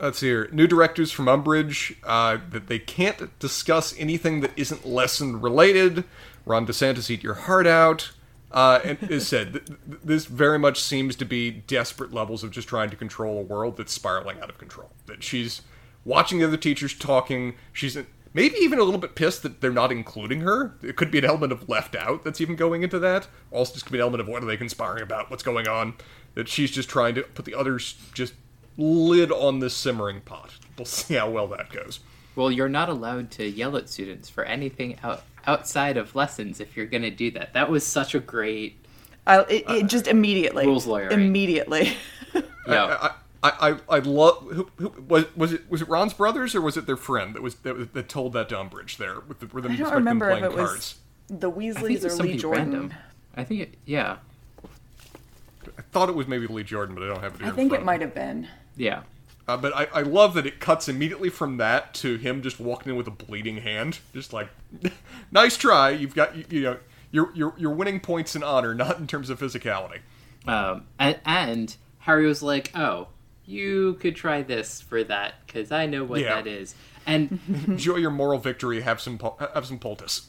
[0.00, 0.48] let's see here.
[0.52, 6.04] New directors from Umbridge uh, that they can't discuss anything that isn't lesson related.
[6.46, 8.12] Ron DeSantis, eat your heart out.
[8.50, 12.52] Uh, and as said, th- th- this very much seems to be desperate levels of
[12.52, 14.90] just trying to control a world that's spiraling out of control.
[15.06, 15.62] That she's
[16.04, 17.56] watching the other teachers talking.
[17.72, 17.98] She's
[18.32, 20.76] maybe even a little bit pissed that they're not including her.
[20.82, 23.26] It could be an element of left out that's even going into that.
[23.50, 25.30] Also, just could be an element of what are they conspiring about?
[25.30, 25.94] What's going on?
[26.34, 28.34] That she's just trying to put the others just
[28.76, 30.52] lid on this simmering pot.
[30.78, 32.00] We'll see how well that goes.
[32.36, 36.76] Well, you're not allowed to yell at students for anything out, outside of lessons if
[36.76, 37.52] you're going to do that.
[37.52, 38.76] That was such a great.
[39.26, 40.66] I, it, it uh, just immediately.
[40.66, 41.10] rules lawyer.
[41.10, 41.92] Immediately.
[42.66, 43.10] Yeah.
[43.42, 44.38] I, I, I, I love.
[44.50, 45.70] Who, who was was it?
[45.70, 48.48] Was it Ron's brothers or was it their friend that was that, that told that
[48.48, 50.94] to Umbridge there with the, with them I don't remember if playing it was cards?
[51.28, 52.70] the I think it Weasleys or Lee Jordan.
[52.70, 52.94] random.
[53.36, 54.16] I think it, yeah,
[55.76, 57.52] I thought it was maybe Lee Jordan, but I don't have it here.
[57.52, 58.48] I think it might have been.
[58.76, 59.02] Yeah.
[59.46, 62.90] Uh, but I, I love that it cuts immediately from that to him just walking
[62.92, 64.48] in with a bleeding hand, just like,
[65.30, 65.90] nice try.
[65.90, 66.76] You've got you, you know
[67.10, 69.98] you're you're you're winning points in honor, not in terms of physicality.
[70.46, 73.08] Um, and, and Harry was like, "Oh,
[73.44, 76.36] you could try this for that because I know what Yeah.
[76.36, 76.74] that is."
[77.06, 78.80] And Enjoy your moral victory.
[78.80, 79.20] Have some
[79.52, 80.26] have some poultice.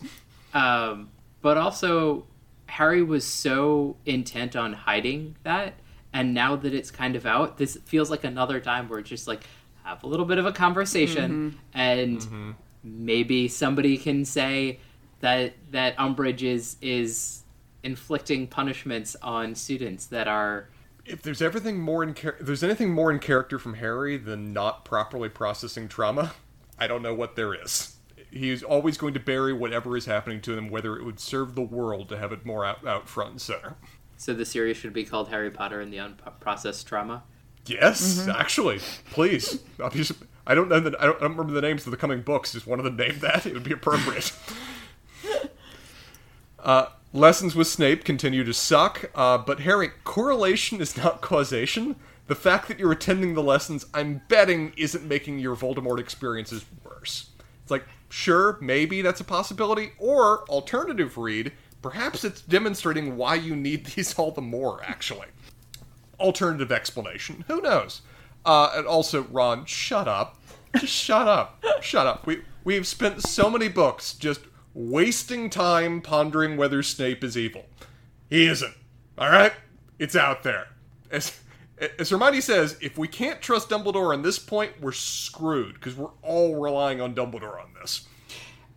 [0.53, 1.09] um,
[1.41, 2.25] but also,
[2.67, 5.75] Harry was so intent on hiding that,
[6.15, 9.27] and now that it's kind of out, this feels like another time where it's just
[9.27, 9.41] like
[9.83, 11.57] have a little bit of a conversation, mm-hmm.
[11.77, 12.51] and mm-hmm.
[12.83, 14.79] maybe somebody can say
[15.19, 17.43] that that Umbridge is is
[17.83, 20.69] inflicting punishments on students that are
[21.05, 24.53] If there's everything more in char- if there's anything more in character from Harry than
[24.53, 26.31] not properly processing trauma,
[26.79, 27.97] I don't know what there is.
[28.31, 31.61] He's always going to bury whatever is happening to him, whether it would serve the
[31.61, 33.75] world to have it more out, out front and center.
[34.17, 37.23] So the series should be called Harry Potter and the Unprocessed Trauma.
[37.65, 38.79] Yes, actually,
[39.11, 39.59] please.
[39.81, 42.21] Obviously, I don't know that I don't, I don't remember the names of the coming
[42.21, 42.53] books.
[42.53, 44.31] Just one of them name that it would be appropriate.
[46.59, 51.95] uh, lessons with Snape continue to suck, uh, but Harry, correlation is not causation.
[52.27, 57.29] The fact that you're attending the lessons, I'm betting, isn't making your Voldemort experiences worse.
[57.61, 61.51] It's like, sure, maybe that's a possibility, or alternative read,
[61.85, 64.81] perhaps it's demonstrating why you need these all the more.
[64.83, 65.27] Actually
[66.19, 67.45] alternative explanation.
[67.47, 68.01] Who knows?
[68.43, 70.41] Uh, and also, Ron, shut up.
[70.75, 71.63] Just shut up.
[71.81, 72.25] Shut up.
[72.25, 74.41] We we've spent so many books just
[74.73, 77.65] wasting time pondering whether Snape is evil.
[78.31, 78.73] He isn't.
[79.15, 79.53] All right,
[79.99, 80.69] it's out there.
[81.11, 81.39] As
[81.99, 86.09] as Hermione says, if we can't trust Dumbledore on this point, we're screwed because we're
[86.23, 88.07] all relying on Dumbledore on this.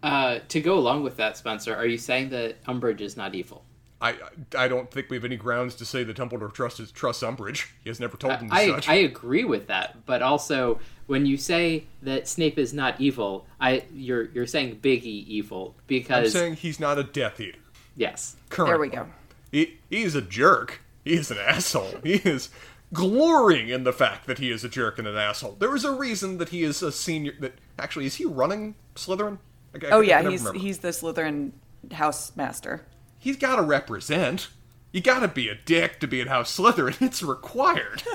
[0.03, 3.65] Uh, to go along with that, Spencer, are you saying that Umbridge is not evil?
[4.01, 4.15] I
[4.57, 7.67] I don't think we have any grounds to say that Dumbledore trusts trusts Umbridge.
[7.83, 8.89] He has never told him I, such.
[8.89, 13.85] I agree with that, but also when you say that Snape is not evil, I
[13.93, 17.59] you're you're saying Big E evil I'm saying he's not a Death Eater.
[17.97, 18.91] yes, Currently.
[18.91, 19.13] There we go.
[19.51, 20.83] He, he is a jerk.
[21.05, 21.95] He is an asshole.
[22.05, 22.51] He is
[22.93, 25.57] glorying in the fact that he is a jerk and an asshole.
[25.59, 27.33] There is a reason that he is a senior.
[27.41, 29.39] That actually is he running Slytherin?
[29.75, 30.59] I, I- Oh I yeah, never he's remember.
[30.59, 31.53] he's the Slytherin
[31.93, 32.87] house master.
[33.19, 34.49] he's got to represent.
[34.93, 37.01] You got to be a dick to be in House Slytherin.
[37.07, 38.03] It's required.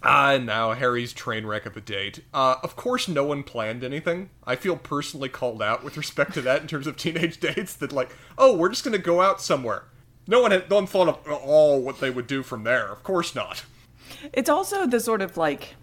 [0.00, 2.20] Ah, and now Harry's train wreck of a date.
[2.32, 4.30] Uh, of course, no one planned anything.
[4.44, 7.74] I feel personally called out with respect to that in terms of teenage dates.
[7.74, 9.84] That like, oh, we're just gonna go out somewhere.
[10.28, 12.86] No one had, no one thought of all what they would do from there.
[12.86, 13.64] Of course not.
[14.32, 15.74] It's also the sort of like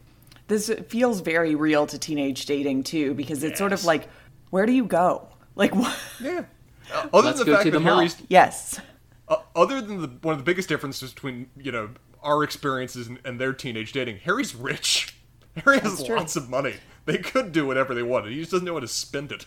[0.47, 4.07] this feels very real to teenage dating too because it's sort of like
[4.51, 5.27] where do you go?
[5.55, 5.97] Like what?
[6.21, 6.45] Yeah.
[6.93, 7.95] Uh, other Let's than the go fact to that the mall.
[7.97, 8.79] Harry's Yes.
[9.27, 11.89] uh, other than the one of the biggest differences between you know
[12.23, 15.15] our experiences and, and their teenage dating, Harry's rich.
[15.63, 16.15] Harry has true.
[16.17, 16.75] lots of money.
[17.05, 18.31] They could do whatever they wanted.
[18.33, 19.45] He just doesn't know how to spend it.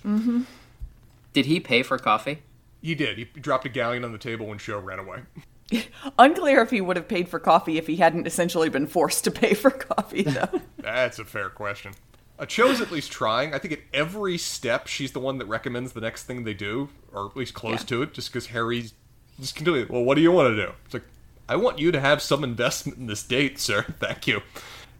[1.32, 2.42] did he pay for coffee?
[2.80, 3.18] He did.
[3.18, 5.22] He dropped a galleon on the table when Cho ran away.
[6.18, 9.30] Unclear if he would have paid for coffee if he hadn't essentially been forced to
[9.30, 10.60] pay for coffee though.
[10.78, 11.92] That's a fair question.
[12.38, 13.52] Uh, Cho's at least trying.
[13.52, 16.88] I think at every step, she's the one that recommends the next thing they do,
[17.12, 17.86] or at least close Yeah.
[17.86, 18.94] to it, just because Harry's
[19.40, 20.72] just continually, well, what do you want to do?
[20.84, 21.02] It's like,
[21.48, 23.82] I want you to have some investment in this date, sir.
[23.98, 24.42] Thank you.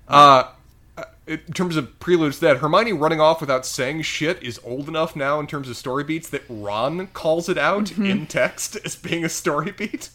[0.09, 0.51] Uh,
[0.97, 4.89] uh, in terms of preludes to that, Hermione running off without saying shit is old
[4.89, 8.97] enough now in terms of story beats that Ron calls it out in text as
[8.97, 10.11] being a story beat.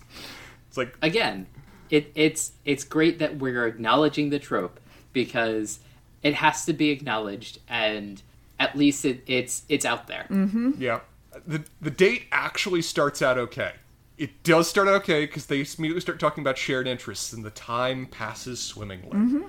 [0.73, 1.45] It's like, Again,
[1.91, 4.79] it, it's it's great that we're acknowledging the trope
[5.13, 5.79] because
[6.23, 8.19] it has to be acknowledged, and
[8.59, 10.25] at least it, it's it's out there.
[10.31, 10.71] Mm-hmm.
[10.79, 11.01] Yeah.
[11.45, 13.73] The the date actually starts out okay.
[14.17, 17.51] It does start out okay because they immediately start talking about shared interests and the
[17.51, 19.11] time passes swimmingly.
[19.11, 19.41] Mm-hmm.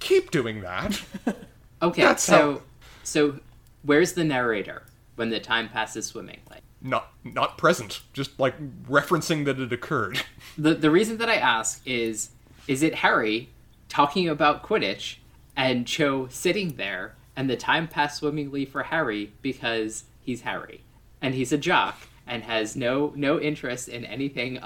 [0.00, 1.00] Keep doing that.
[1.80, 2.62] Okay, That's so how-
[3.04, 3.40] so
[3.82, 4.84] where's the narrator
[5.16, 6.58] when the time passes swimmingly?
[6.82, 8.00] Not not present.
[8.12, 10.22] Just like referencing that it occurred.
[10.58, 12.30] The the reason that I ask is
[12.68, 13.48] is it Harry
[13.88, 15.16] talking about Quidditch
[15.56, 20.82] and Cho sitting there and the time passed swimmingly for Harry because he's Harry
[21.22, 24.58] and he's a jock and has no no interest in anything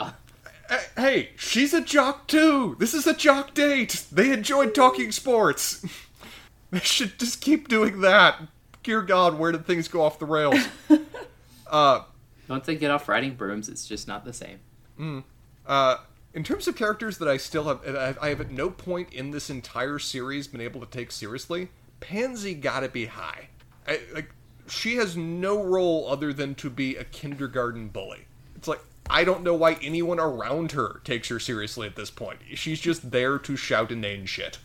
[0.97, 2.77] hey, she's a jock too.
[2.79, 4.05] This is a jock date.
[4.11, 5.85] They enjoyed talking sports.
[6.73, 8.43] They should just keep doing that.
[8.83, 10.67] Dear God, where did things go off the rails?
[12.49, 15.25] Once they get off riding brooms it's just not the same.
[15.67, 15.97] Uh,
[16.35, 19.31] in terms of characters that I still have, I I have at no point in
[19.31, 21.69] this entire series been able to take seriously.
[22.01, 23.49] Pansy gotta be high.
[23.89, 24.31] I, like,
[24.69, 28.27] she has no role other than to be a kindergarten bully.
[28.55, 32.41] It's like I don't know why anyone around her takes her seriously at this point.
[32.55, 34.59] She's just there to shout inane shit.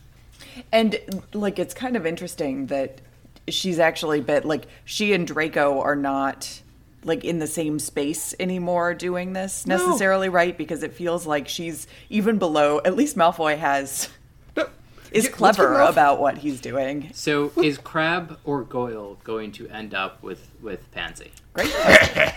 [0.70, 0.98] And
[1.32, 3.00] like it's kind of interesting that
[3.48, 6.61] she's actually been like she and Draco are not
[7.04, 10.56] like in the same space anymore doing this necessarily, right?
[10.56, 12.80] Because it feels like she's even below.
[12.84, 14.08] At least Malfoy has
[14.56, 14.68] No,
[15.10, 17.10] is yeah, clever about what he's doing.
[17.14, 21.32] So is Crabbe or Goyle going to end up with with Pansy?
[21.54, 21.72] Great.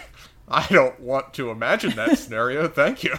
[0.48, 2.68] I don't want to imagine that scenario.
[2.70, 3.16] Thank you.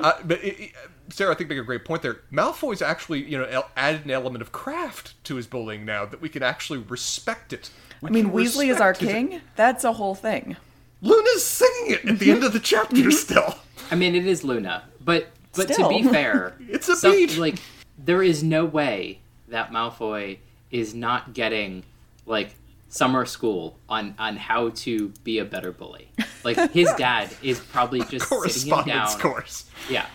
[0.00, 0.72] Uh, but it, it-
[1.08, 2.20] Sarah, I think make a great point there.
[2.32, 6.22] Malfoy's actually, you know, el- added an element of craft to his bullying now that
[6.22, 7.70] we can actually respect it.
[8.00, 9.40] We I mean, Weasley is our respect his- king.
[9.56, 10.56] That's a whole thing.
[11.02, 13.56] Luna's singing it at the end of the chapter still.
[13.90, 15.90] I mean, it is Luna, but but Still.
[15.90, 17.36] to be fair, It's a some- beat.
[17.36, 17.56] Like
[17.98, 20.38] there is no way that Malfoy
[20.70, 21.82] is not getting
[22.24, 22.54] like
[22.88, 26.08] summer school on on how to be a better bully.
[26.44, 29.20] Like his dad is probably just sitting him Correspondence down.
[29.20, 29.64] course.
[29.90, 30.06] Yeah,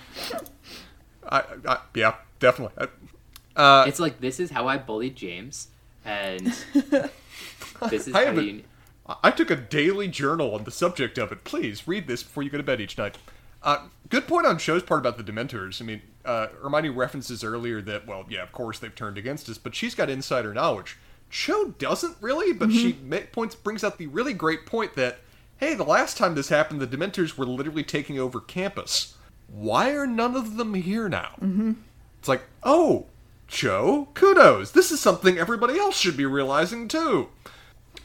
[1.27, 2.87] I, I, yeah, definitely.
[3.55, 5.67] Uh, it's like this is how I bullied James,
[6.05, 6.45] and
[7.89, 8.63] this is I how haven't- you.
[9.23, 11.43] I took a daily journal on the subject of it.
[11.43, 13.17] Please read this before you go to bed each night.
[13.63, 15.81] Uh, good point on Cho's part about the Dementors.
[15.81, 19.57] I mean, uh, Hermione references earlier that, well, yeah, of course they've turned against us,
[19.57, 20.97] but she's got insider knowledge.
[21.29, 25.19] Cho doesn't really, but she ma- points brings out the really great point that,
[25.57, 29.15] hey, the last time this happened, the Dementors were literally taking over campus.
[29.47, 31.35] Why are none of them here now?
[31.41, 31.73] Mm-hmm.
[32.19, 33.07] It's like, oh,
[33.47, 34.71] Cho, kudos.
[34.71, 37.29] This is something everybody else should be realizing too.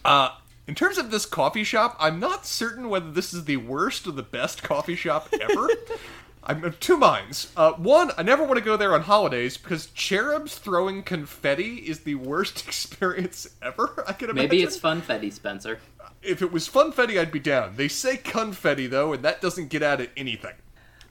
[0.04, 0.30] Uh,
[0.66, 4.12] in terms of this coffee shop, I'm not certain whether this is the worst or
[4.12, 5.68] the best coffee shop ever.
[6.44, 7.52] I'm of two minds.
[7.56, 12.00] Uh, one, I never want to go there on holidays because cherubs throwing confetti is
[12.00, 14.04] the worst experience ever.
[14.08, 14.50] I can imagine.
[14.50, 15.78] Maybe it's funfetti, Spencer.
[16.20, 17.76] If it was funfetti, I'd be down.
[17.76, 20.54] They say confetti though, and that doesn't get at it anything,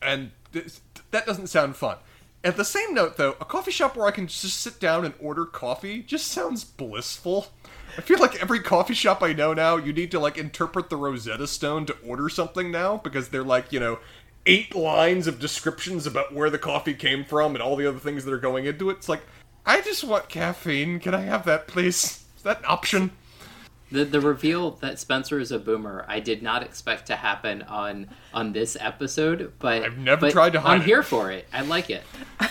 [0.01, 0.81] and this,
[1.11, 1.97] that doesn't sound fun.
[2.43, 5.13] At the same note, though, a coffee shop where I can just sit down and
[5.19, 7.47] order coffee just sounds blissful.
[7.97, 10.95] I feel like every coffee shop I know now, you need to like interpret the
[10.95, 13.99] Rosetta Stone to order something now because they're like, you know,
[14.45, 18.25] eight lines of descriptions about where the coffee came from and all the other things
[18.25, 18.97] that are going into it.
[18.97, 19.21] It's like,
[19.65, 20.99] I just want caffeine.
[20.99, 22.23] Can I have that, please?
[22.37, 23.11] Is that an option?
[23.91, 28.07] The the reveal that Spencer is a boomer, I did not expect to happen on
[28.33, 30.85] on this episode, but I've never but tried to hide I'm it.
[30.85, 31.47] here for it.
[31.53, 32.03] I like it.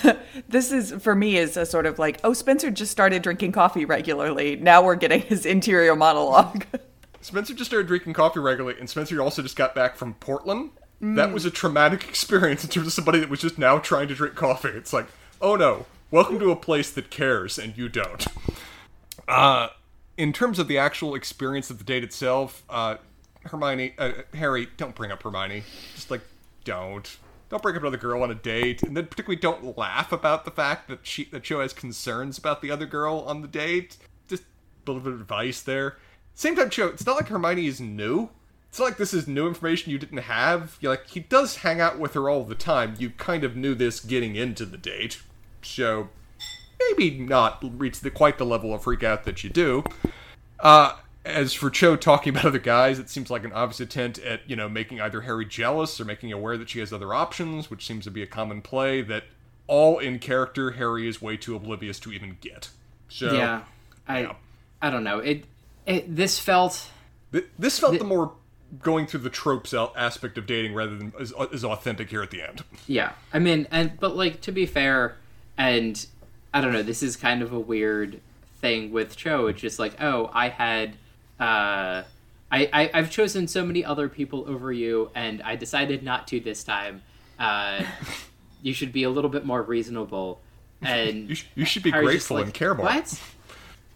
[0.49, 3.85] This is for me is a sort of like, oh, Spencer just started drinking coffee
[3.85, 4.57] regularly.
[4.57, 6.65] Now we're getting his interior monologue.
[7.21, 10.71] Spencer just started drinking coffee regularly, and Spencer also just got back from Portland.
[11.01, 14.15] That was a traumatic experience in terms of somebody that was just now trying to
[14.15, 14.69] drink coffee.
[14.69, 15.07] It's like,
[15.41, 18.27] oh no, welcome to a place that cares, and you don't.
[19.27, 19.69] Uh,
[20.21, 22.97] in terms of the actual experience of the date itself, uh,
[23.47, 25.65] Hermione, uh, Harry, don't bring up Hermione.
[25.95, 26.21] Just like,
[26.65, 27.17] don't.
[27.49, 30.51] Don't bring up another girl on a date, and then particularly don't laugh about the
[30.51, 33.97] fact that she that Cho has concerns about the other girl on the date.
[34.29, 35.97] Just a little bit of advice there.
[36.35, 38.29] Same time, Cho, it's not like Hermione is new.
[38.69, 40.77] It's not like this is new information you didn't have.
[40.81, 42.95] You're like, he does hang out with her all the time.
[42.99, 45.23] You kind of knew this getting into the date.
[45.63, 46.11] So,
[46.89, 49.85] maybe not reach the, quite the level of freak out that you do.
[50.59, 54.41] Uh, as for Cho talking about other guys, it seems like an obvious attempt at,
[54.49, 57.87] you know, making either Harry jealous or making aware that she has other options, which
[57.87, 59.25] seems to be a common play that
[59.67, 62.71] all in character Harry is way too oblivious to even get.
[63.09, 63.63] So, yeah,
[64.09, 64.35] I yeah.
[64.83, 65.19] I don't know.
[65.19, 65.45] It
[65.87, 66.91] it this felt
[67.33, 68.33] Th- This felt the more
[68.83, 72.43] going through the tropes aspect of dating rather than as, as authentic here at the
[72.43, 72.63] end.
[72.87, 73.13] yeah.
[73.33, 75.17] I mean, and but like to be fair,
[75.59, 76.05] and
[76.53, 76.83] I don't know.
[76.83, 78.21] This is kind of a weird
[78.61, 79.47] thing with Cho.
[79.47, 80.97] It's just like, oh, I had.
[81.39, 82.03] uh
[82.53, 86.41] I, I, I've chosen so many other people over you, and I decided not to
[86.41, 87.03] this time.
[87.39, 87.85] Uh,
[88.63, 90.41] you should be a little bit more reasonable.
[90.83, 92.87] And You, sh- you should be Harry's grateful like, and care more.
[92.87, 93.21] What?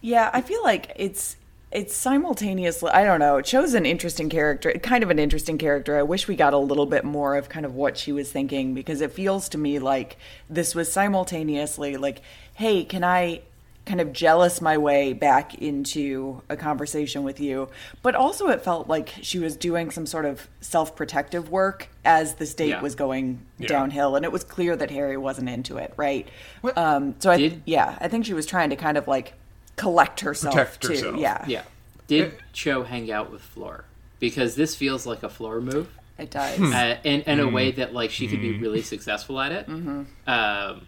[0.00, 1.36] Yeah, I feel like it's
[1.72, 2.92] it's simultaneously.
[2.92, 3.40] I don't know.
[3.40, 5.98] Cho's an interesting character, kind of an interesting character.
[5.98, 8.74] I wish we got a little bit more of kind of what she was thinking
[8.74, 10.16] because it feels to me like
[10.48, 12.20] this was simultaneously like,
[12.54, 13.42] hey, can I
[13.86, 17.68] kind of jealous my way back into a conversation with you,
[18.02, 22.54] but also it felt like she was doing some sort of self-protective work as this
[22.54, 22.80] date Yeah.
[22.80, 23.68] was going Yeah.
[23.68, 26.26] downhill, and it was clear that Harry wasn't into it, right?
[26.62, 29.34] What- Um, so I, yeah, I think she was trying to kind of like
[29.76, 30.88] collect herself Protect too.
[30.88, 31.16] herself.
[31.18, 31.62] Yeah, Yeah.
[32.06, 33.84] Did Cho hang out with Fleur?
[34.18, 35.88] Because this feels like a Fleur move.
[36.16, 36.58] it does.
[36.60, 39.66] uh, in, in a way that like she could be really successful at it.
[39.68, 40.02] Mm-hmm.
[40.30, 40.86] Um,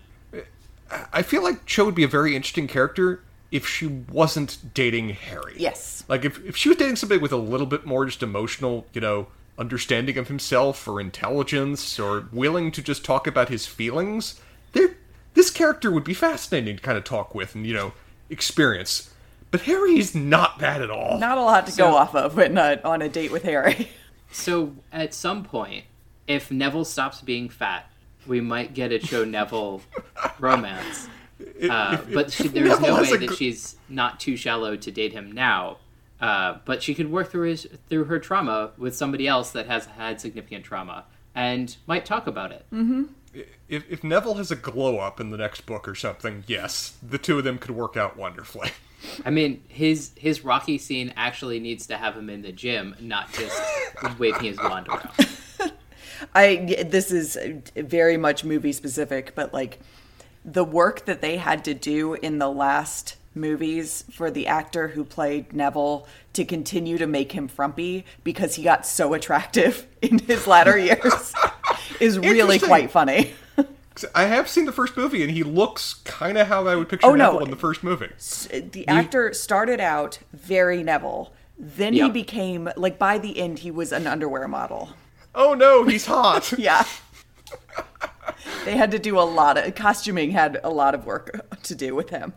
[1.13, 5.55] I feel like Cho would be a very interesting character if she wasn't dating Harry.
[5.57, 6.05] Yes.
[6.09, 9.01] Like if, if she was dating somebody with a little bit more just emotional, you
[9.01, 9.29] know,
[9.59, 14.41] understanding of himself or intelligence or willing to just talk about his feelings,
[14.73, 14.97] there
[15.35, 17.93] this character would be fascinating to kind of talk with and, you know,
[18.31, 19.11] experience.
[19.51, 21.19] But Harry is not that at all.
[21.19, 23.89] Not a lot to So- go off of when uh, on a date with Harry.
[24.33, 25.85] so at some point,
[26.27, 27.89] if Neville stops being fat,
[28.27, 29.83] we might get a Cho Neville
[30.39, 31.09] romance.
[31.69, 34.77] Uh, If- but she, there's Neville no way a that gr- she's not too shallow
[34.77, 35.79] to date him now.
[36.21, 39.85] Uh, but she could work through his through her trauma with somebody else that has
[39.85, 41.05] had significant trauma
[41.35, 42.65] and might talk about it.
[43.69, 47.19] If, if Neville has a glow up in the next book or something, yes, the
[47.19, 48.71] two of them could work out wonderfully.
[49.27, 53.31] I mean, his his Rocky scene actually needs to have him in the gym, not
[53.35, 53.61] just
[54.19, 55.11] waving his wand around.
[56.35, 57.39] I this is
[57.75, 59.81] very much movie specific, but like
[60.45, 65.05] the work that they had to do in the last movies for the actor who
[65.05, 70.47] played Neville to continue to make him frumpy because he got so attractive in his
[70.47, 71.35] latter years
[72.01, 73.35] is really quite funny.
[74.15, 77.07] I have seen the first movie, and he looks kind of how I would picture
[77.07, 77.33] Oh, no.
[77.33, 78.11] Neville in the first movie.
[78.51, 81.33] The actor started out very Neville.
[81.59, 84.91] Then he became like by the end he was an underwear model.
[85.37, 86.53] Oh no, he's hot.
[86.59, 86.85] Yeah.
[88.65, 91.95] they had to do a lot of costuming had a lot of work to do
[91.95, 92.33] with him.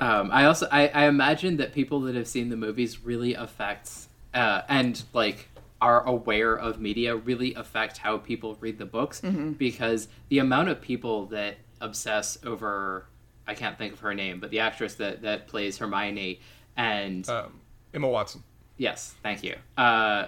[0.00, 4.08] Um, I also I, I imagine that people that have seen the movies really affects
[4.34, 5.48] uh, and like
[5.80, 10.80] are aware of media really affect how people read the books because the amount of
[10.80, 13.06] people that obsess over
[13.46, 16.40] I can't think of her name but the actress that that plays Hermione
[16.76, 17.60] and Um,
[17.94, 18.42] Emma Watson.
[18.78, 19.56] Yes, thank you.
[19.76, 20.26] Uh,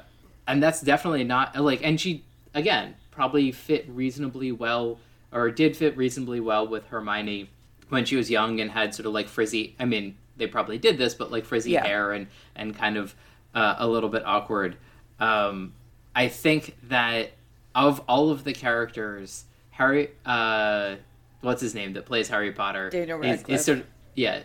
[0.48, 2.24] and that's definitely not like, and she
[2.54, 4.98] again probably fit reasonably well,
[5.32, 7.50] or did fit reasonably well with Hermione
[7.90, 9.76] when she was young and had sort of like frizzy.
[9.78, 11.86] I mean, they probably did this, but like frizzy Yeah.
[11.86, 12.26] hair and
[12.56, 13.14] and kind of
[13.54, 14.76] uh, a little bit awkward.
[15.20, 15.74] Um,
[16.14, 17.30] I think that
[17.74, 20.96] of all of the characters, Harry, uh,
[21.42, 22.90] what's his name that plays Harry Potter?
[22.90, 23.60] Daniel is- is Radcliffe.
[23.60, 24.40] sort of- yeah,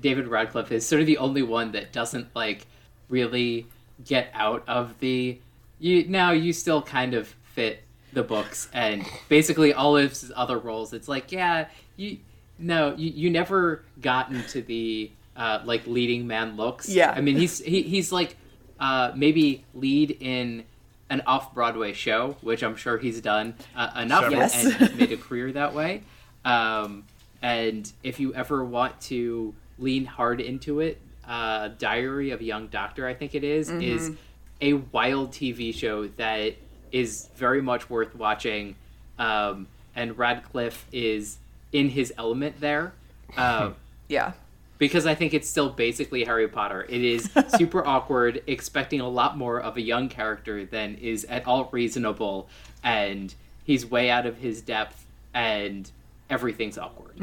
[0.00, 2.66] David Radcliffe is sort of the only one that doesn't like
[3.08, 3.66] really
[4.04, 5.38] get out of the
[5.78, 7.82] you now you still kind of fit
[8.12, 11.66] the books and basically all of his other roles it's like yeah
[11.96, 12.18] you
[12.58, 17.10] no you, you never got into the uh, like leading man looks Yeah.
[17.10, 18.36] i mean he's he, he's like
[18.80, 20.64] uh, maybe lead in
[21.10, 24.64] an off-broadway show which i'm sure he's done uh, enough Yes.
[24.64, 26.02] and has made a career that way
[26.44, 27.04] um,
[27.42, 32.66] and if you ever want to lean hard into it, uh, Diary of a Young
[32.68, 34.12] Doctor, I think it is, is
[34.60, 36.54] a wild TV show that
[36.92, 38.76] is very much worth watching.
[39.18, 39.66] Um,
[39.96, 41.38] and Radcliffe is
[41.72, 42.92] in his element there.
[43.36, 43.74] Um,
[44.08, 44.32] Yeah.
[44.78, 46.86] because I think it's still basically Harry Potter.
[46.88, 51.46] It is super awkward, expecting a lot more of a young character than is at
[51.46, 52.48] all reasonable,
[52.84, 55.90] and he's way out of his depth, and
[56.30, 57.16] everything's awkward.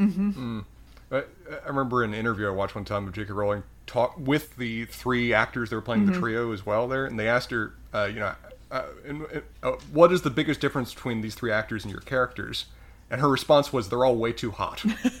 [1.10, 1.16] I,
[1.64, 3.32] I remember in an interview I watched one time of J.K.
[3.32, 3.62] Rowling
[3.92, 7.28] talk with the three actors that were playing the trio as well there, and they
[7.28, 8.34] asked her, uh, you know,
[8.70, 12.64] uh, and, uh, what is the biggest difference between these three actors and your characters?
[13.10, 14.82] And her response was, they're all way too hot.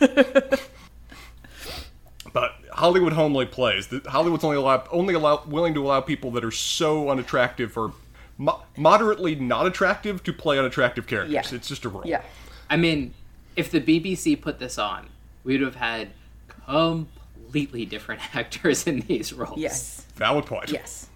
[2.32, 3.88] but Hollywood homely plays.
[3.88, 7.92] The- Hollywood's only allow, only allow, willing to allow people that are so unattractive or
[8.38, 11.34] mo- moderately not attractive to play unattractive characters.
[11.34, 11.56] Yeah.
[11.56, 12.04] It's just a rule.
[12.06, 12.22] Yeah.
[12.70, 13.12] I mean,
[13.54, 15.10] if the BBC put this on,
[15.44, 16.08] we would have had
[17.52, 19.58] completely different actors in these roles.
[19.58, 20.06] Yes.
[20.16, 20.70] Valid point.
[20.70, 21.08] Yes.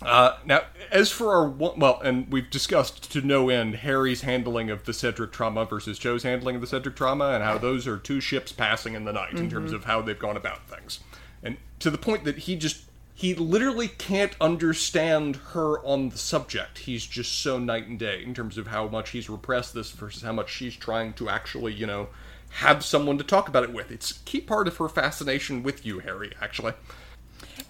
[0.00, 4.68] Uh, now, as for our one- well, and we've discussed to no end Harry's handling
[4.68, 7.98] of the Cedric trauma versus Cho's handling of the Cedric trauma, and how those are
[7.98, 10.98] two ships passing in the night in terms of how they've gone about things,
[11.40, 12.82] and to the point that he just
[13.14, 16.78] he literally can't understand her on the subject.
[16.78, 20.22] He's just so night and day in terms of how much he's repressed this versus
[20.22, 22.08] how much she's trying to actually, you know,
[22.56, 23.90] have someone to talk about it with.
[23.90, 26.32] It's a key part of her fascination with you, Harry.
[26.40, 26.74] Actually.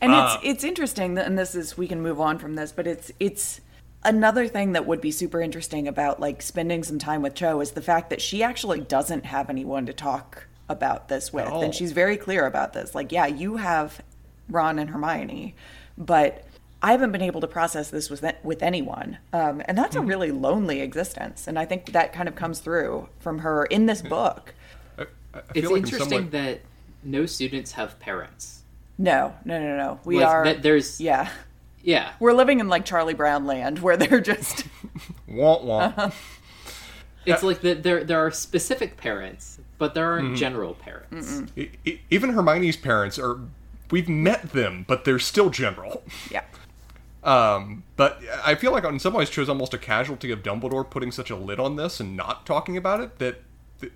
[0.01, 0.35] And Ah.
[0.37, 3.61] it's it's interesting and this is we can move on from this, but it's it's
[4.05, 7.73] another thing that would be super interesting about like spending some time with Cho is
[7.73, 11.93] the fact that she actually doesn't have anyone to talk about this with, and she's
[11.93, 12.95] very clear about this.
[12.95, 14.03] Like, yeah, you have
[14.49, 15.55] Ron and Hermione,
[15.99, 16.45] but
[16.83, 20.33] I haven't been able to process this with with anyone, um, and that's a really
[20.33, 21.47] lonely existence.
[21.47, 24.55] And I think that kind of comes through from her in this book.
[25.35, 26.61] I, I It's like interesting way- that
[27.03, 28.63] no students have parents.
[28.99, 30.01] No, no, no, no.
[30.05, 30.45] We Like, are.
[30.45, 31.31] that there's yeah,
[31.83, 32.13] yeah.
[32.21, 34.67] we're living in like Charlie Brown land where they're just.
[35.29, 35.79] Wah, wah.
[35.79, 36.11] Uh-huh.
[37.25, 40.27] It's like that there there are specific parents, but there Mm-hmm.
[40.27, 41.43] aren't general parents.
[41.57, 43.39] E- Even Hermione's parents are.
[43.91, 46.03] We've met them, but they're still general.
[46.31, 46.43] Yeah.
[47.25, 51.13] Um, but I feel like in some ways Cho's almost a casualty of Dumbledore putting
[51.13, 53.43] such a lid on this and not talking about it that, that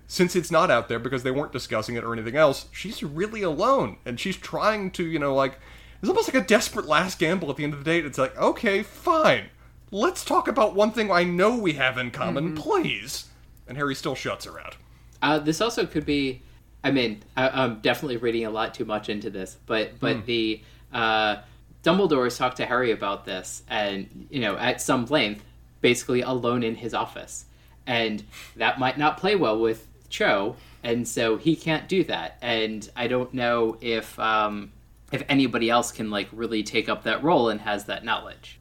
[0.06, 3.42] since it's not out there because they weren't discussing it or anything else, she's really
[3.42, 5.58] alone and she's trying to, you know, like
[6.00, 7.98] it's almost like a desperate last gamble at the end of the day.
[8.00, 9.46] It's like, okay, fine.
[9.90, 13.26] let's talk about one thing I know we have in common, please.
[13.66, 14.76] And Harry still shuts her out.
[15.22, 16.42] Uh, this also could be.
[16.84, 20.62] I mean, I, I'm definitely reading a lot too much into this, but but the
[20.92, 21.38] uh,
[21.82, 25.42] Dumbledore has talked to Harry about this, and you know, at some length,
[25.80, 27.46] basically alone in his office,
[27.86, 28.22] and
[28.56, 32.38] that might not play well with Cho, and so he can't do that.
[32.42, 34.72] And I don't know if um,
[35.12, 38.58] if anybody else can like really take up that role and has that knowledge.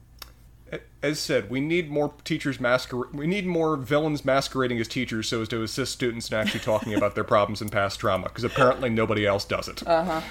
[1.00, 3.12] As said, we need more teachers masquer.
[3.12, 6.92] We need more villains masquerading as teachers so as to assist students in actually talking
[6.94, 9.86] about their problems and past trauma, because apparently nobody else does it.
[9.86, 10.22] Uh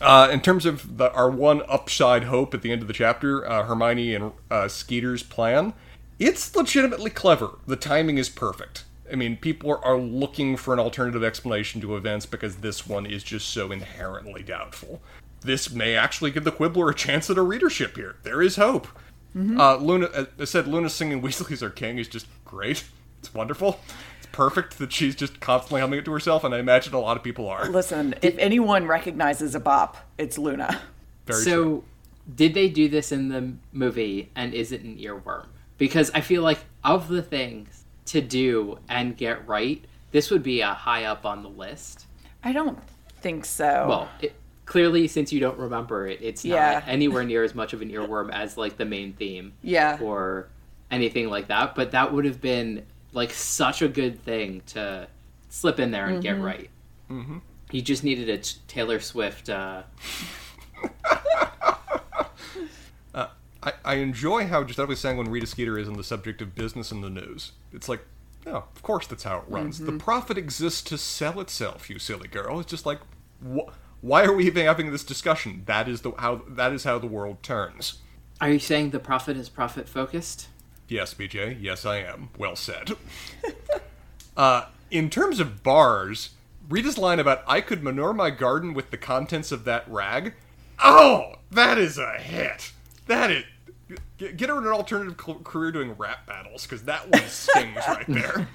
[0.00, 0.28] huh.
[0.32, 3.64] in terms of the, our one upside hope at the end of the chapter, uh,
[3.64, 5.74] Hermione and uh, Skeeter's plan,
[6.18, 7.58] it's legitimately clever.
[7.66, 8.84] The timing is perfect.
[9.10, 13.06] I mean, people are, are looking for an alternative explanation to events because this one
[13.06, 15.02] is just so inherently doubtful.
[15.40, 18.16] This may actually give the Quibbler a chance at a readership here.
[18.22, 18.88] There is hope.
[19.36, 22.84] Uh, Luna uh, I said Luna singing "Weasley's Our King" is just great.
[23.18, 23.80] It's wonderful.
[24.18, 27.16] It's perfect that she's just constantly humming it to herself, and I imagine a lot
[27.16, 27.68] of people are.
[27.68, 30.80] Listen, if anyone recognizes a bop, it's Luna.
[31.26, 31.84] Very so, true.
[32.32, 35.46] did they do this in the movie, and is it an earworm?
[35.78, 40.60] Because I feel like of the things to do and get right, this would be
[40.60, 42.06] a high up on the list.
[42.42, 42.78] I don't
[43.20, 43.86] think so.
[43.88, 44.34] Well, it,
[44.66, 46.84] clearly, since you don't remember it, it's not Yeah.
[46.86, 49.98] anywhere near as much of an earworm as like the main theme yeah.
[50.00, 50.48] or
[50.90, 51.74] anything like that.
[51.74, 55.08] But that would have been like such a good thing to
[55.48, 56.70] slip in there and get right.
[57.10, 57.38] Mm-hmm.
[57.70, 59.48] You just needed a t- Taylor Swift.
[59.48, 59.82] Uh,
[63.64, 66.92] I, I enjoy how just Giuseppe Sanguine Rita Skeeter is on the subject of business
[66.92, 67.52] and the news.
[67.72, 68.04] It's like,
[68.44, 69.78] no, of course that's how it runs.
[69.78, 72.60] The Prophet exists to sell itself, you silly girl.
[72.60, 73.00] It's just like,
[73.42, 73.70] wh-
[74.02, 75.62] why are we even having this discussion?
[75.64, 78.00] That is the how that is how the world turns.
[78.40, 80.48] are you saying the Prophet is profit focused?
[80.88, 81.56] Yes, BJ.
[81.58, 82.28] Yes, I am.
[82.36, 82.92] Well said.
[84.36, 86.30] uh, in terms of bars,
[86.68, 90.34] Rita's line about I could manure my garden with the contents of that rag.
[90.82, 92.72] Oh, that is a hit.
[93.06, 93.44] That is.
[94.18, 98.04] Get, get her an alternative c- career doing rap battles because that one stings right
[98.08, 98.48] there.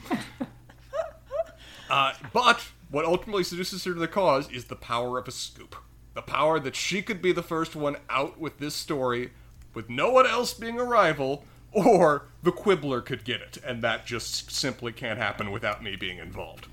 [1.89, 5.75] Uh, but what ultimately seduces her to the cause is the power of a scoop.
[6.13, 9.31] The power that she could be the first one out with this story,
[9.73, 14.05] with no one else being a rival, or the Quibbler could get it, and that
[14.05, 16.67] just simply can't happen without me being involved.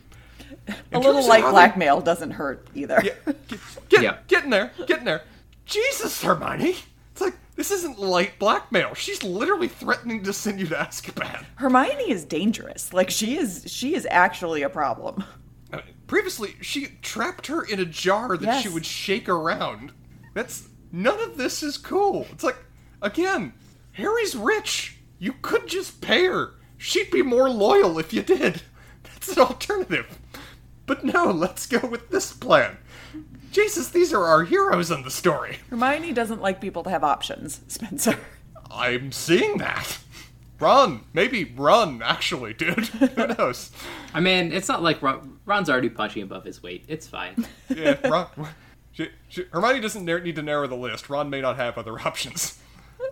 [0.92, 3.00] a little light how they- blackmail doesn't hurt either.
[3.02, 3.14] Yeah,
[3.48, 4.16] get, get, Yeah.
[4.28, 5.22] get in there, get in there.
[5.64, 6.76] Jesus, Hermione!
[7.16, 8.92] It's like, this isn't light blackmail.
[8.92, 11.46] She's literally threatening to send you to Azkaban.
[11.54, 12.92] Hermione is dangerous.
[12.92, 15.24] Like she is she is actually a problem.
[15.72, 18.62] Uh, Previously, she trapped her in a jar that Yes.
[18.62, 19.92] she would shake around.
[20.34, 22.26] That's none of this is cool.
[22.32, 22.58] It's like,
[23.00, 23.54] again,
[23.92, 24.98] Harry's rich.
[25.18, 26.52] You could just pay her.
[26.76, 28.60] She'd be more loyal if you did.
[29.04, 30.18] That's an alternative.
[30.84, 32.76] But no, let's go with this plan.
[33.56, 35.60] Jesus, these are our heroes in the story.
[35.70, 38.18] Hermione doesn't like people to have options, Spencer.
[38.70, 39.96] I'm seeing that.
[40.60, 42.02] Run, maybe run.
[42.02, 43.70] Actually, dude, who knows?
[44.12, 46.84] I mean, it's not like Ron, Ron's already punching above his weight.
[46.86, 47.46] It's fine.
[47.74, 48.26] Yeah, Ron.
[48.92, 51.08] She, she, Hermione doesn't nar- need to narrow the list.
[51.08, 52.60] Ron may not have other options.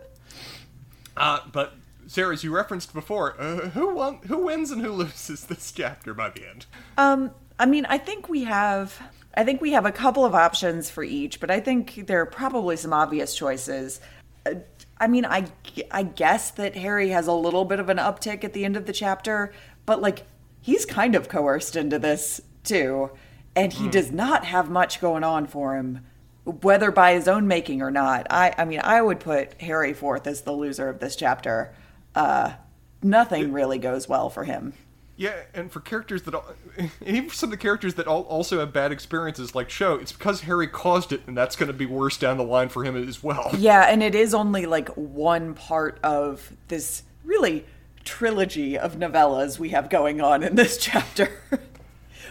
[1.16, 1.74] Uh, but
[2.08, 6.12] Sarah, as you referenced before, uh, who won, who wins and who loses this chapter
[6.12, 6.66] by the end?
[6.98, 9.00] Um, I mean, I think we have
[9.36, 12.26] I think we have a couple of options for each, but I think there are
[12.26, 14.00] probably some obvious choices.
[14.46, 14.54] Uh,
[14.98, 15.46] I mean, I
[15.90, 18.86] I guess that Harry has a little bit of an uptick at the end of
[18.86, 19.52] the chapter,
[19.86, 20.24] but like
[20.60, 23.10] he's kind of coerced into this too,
[23.56, 26.00] and he does not have much going on for him
[26.44, 28.26] whether by his own making or not.
[28.30, 31.74] I I mean, I would put Harry forth as the loser of this chapter.
[32.14, 32.54] Uh
[33.02, 34.74] nothing really goes well for him.
[35.16, 38.22] Yeah, and for characters that, al- and even for some of the characters that al-
[38.22, 41.72] also have bad experiences, like Cho, it's because Harry caused it, and that's going to
[41.72, 43.50] be worse down the line for him as well.
[43.58, 47.64] Yeah, and it is only like one part of this really
[48.04, 51.30] trilogy of novellas we have going on in this chapter.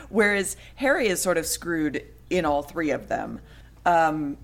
[0.10, 3.40] Whereas Harry is sort of screwed in all three of them.
[3.86, 4.38] Um,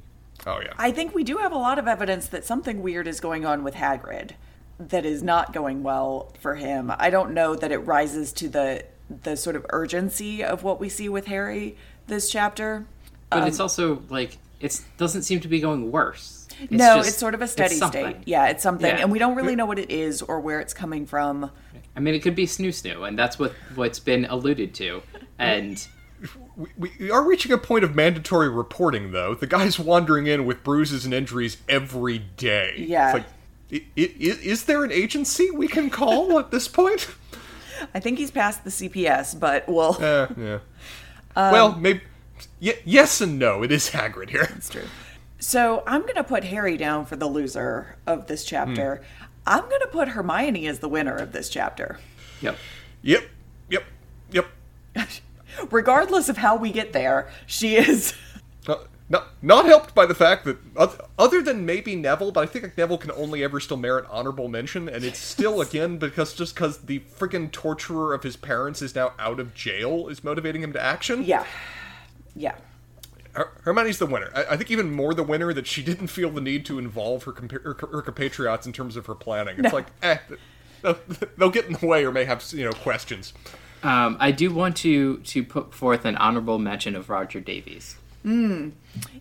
[0.48, 0.74] Oh yeah.
[0.78, 3.64] I think we do have a lot of evidence that something weird is going on
[3.64, 4.32] with Hagrid
[4.80, 6.92] that is not going well for him.
[6.98, 8.86] I don't know that it rises to the
[9.24, 11.76] the sort of urgency of what we see with Harry
[12.08, 12.86] this chapter.
[13.32, 16.48] But it's um, also like it doesn't seem to be going worse.
[16.62, 18.18] It's no, just- it's sort of a steady state.
[18.26, 19.02] Yeah, it's something, Yeah.
[19.02, 21.52] and we don't really know what it is or where it's coming from.
[21.96, 25.02] I mean, it could be snoo snoo, and that's what what's been alluded to.
[25.38, 25.86] And
[26.78, 29.36] We, we are reaching a point of mandatory reporting, though.
[29.36, 32.74] The guy's wandering in with bruises and injuries every day.
[32.78, 33.08] Yeah.
[33.08, 33.26] It's like,
[33.72, 37.08] I- i- is there an agency we can call at this point?
[37.94, 40.60] I think he's past the CPS, but well, Uh, yeah.
[41.36, 42.02] Um, well, maybe.
[42.62, 43.64] Y- yes and no.
[43.64, 44.50] It is Hagrid here.
[44.56, 44.84] it's true.
[45.40, 49.02] So I'm going to put Harry down for the loser of this chapter.
[49.48, 51.98] I'm going to put Hermione as the winner of this chapter.
[52.42, 52.58] Yep.
[53.04, 53.24] Yep.
[53.70, 53.84] Yep.
[54.32, 54.48] Yep.
[55.72, 58.14] Regardless of how we get there, she is.
[58.68, 60.58] Not, not, not helped by the fact that,
[61.18, 64.88] other than maybe Neville, but I think Neville can only ever still merit honorable mention,
[64.88, 69.14] and it's still, again, because just because the freaking torturer of his parents is now
[69.18, 71.24] out of jail is motivating him to action.
[71.24, 71.44] Yeah.
[72.36, 72.56] Yeah.
[73.34, 74.32] Her- Hermione's the winner.
[74.36, 77.24] I, I think even more the winner that she didn't feel the need to involve
[77.24, 79.56] her, compa- her, her compatriots in terms of her planning.
[79.60, 79.78] It's No.
[79.78, 80.18] like, eh,
[80.84, 80.98] they'll,
[81.38, 83.34] they'll get in the way or may have, you know, questions.
[83.82, 87.96] Um, I do want to to put forth an honorable mention of Roger Davies.
[88.26, 88.72] Mm.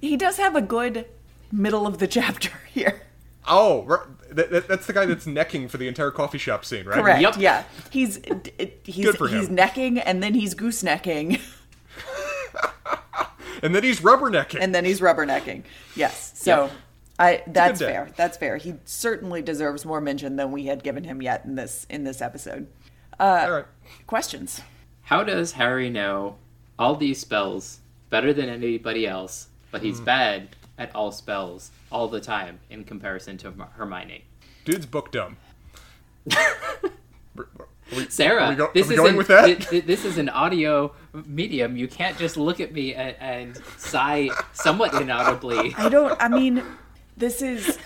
[0.01, 1.07] He does have a good
[1.53, 3.03] middle of the chapter here.
[3.47, 6.85] Oh, right, that, that, that's the guy that's necking for the entire coffee shop scene,
[6.85, 6.97] right?
[7.01, 7.23] Correct.
[7.23, 7.35] Yep.
[7.39, 7.65] Yeah.
[7.91, 8.21] He's
[8.85, 9.39] he's Good for him.
[9.39, 11.41] he's necking and then he's goosenecking
[13.63, 14.59] And then he's rubbernecking.
[14.61, 15.65] and then he's rubbernecking.
[15.97, 16.33] Yes.
[16.37, 16.73] So Yep.
[17.19, 18.11] I that's fair.
[18.17, 18.57] That's fair.
[18.59, 22.23] He certainly deserves more mention than we had given him yet in this in this
[22.23, 22.69] episode.
[23.19, 23.65] Uh, all right.
[24.07, 24.61] Questions.
[25.03, 26.37] How does Harry know
[26.79, 27.81] all these spells
[28.11, 30.05] better than anybody else, but he's hmm.
[30.05, 34.25] bad at all spells all the time in comparison to Hermione?
[34.65, 35.37] Dude's book dumb.
[37.95, 39.47] We- Sarah, go- this is going an, with that?
[39.47, 40.93] thi- thi- this is an audio
[41.27, 41.77] medium.
[41.77, 45.75] You can't just look at me and, and sigh somewhat inaudibly.
[45.79, 46.63] I don't I mean
[47.17, 47.79] this is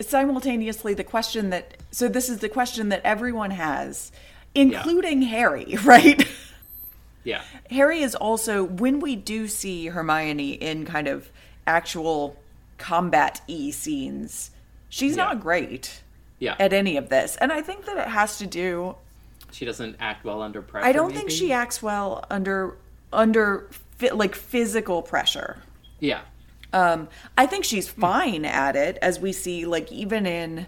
[0.00, 4.12] simultaneously the question that so this is the question that everyone has
[4.54, 6.26] including Harry, right?
[7.28, 11.28] Yeah, Harry is also when we do see Hermione in kind of
[11.66, 12.36] actual
[12.78, 14.50] combat e scenes,
[14.88, 15.24] she's Yeah.
[15.24, 16.02] not great
[16.38, 16.56] yeah.
[16.58, 17.36] at any of this.
[17.36, 18.96] And I think that it has to do
[19.50, 20.86] she doesn't act well under pressure.
[20.86, 22.76] I don't think she acts well under
[23.12, 23.68] under
[24.12, 25.56] like physical pressure.
[26.00, 26.20] Yeah,
[26.72, 30.66] Um, I think she's fine at it, as we see, like even in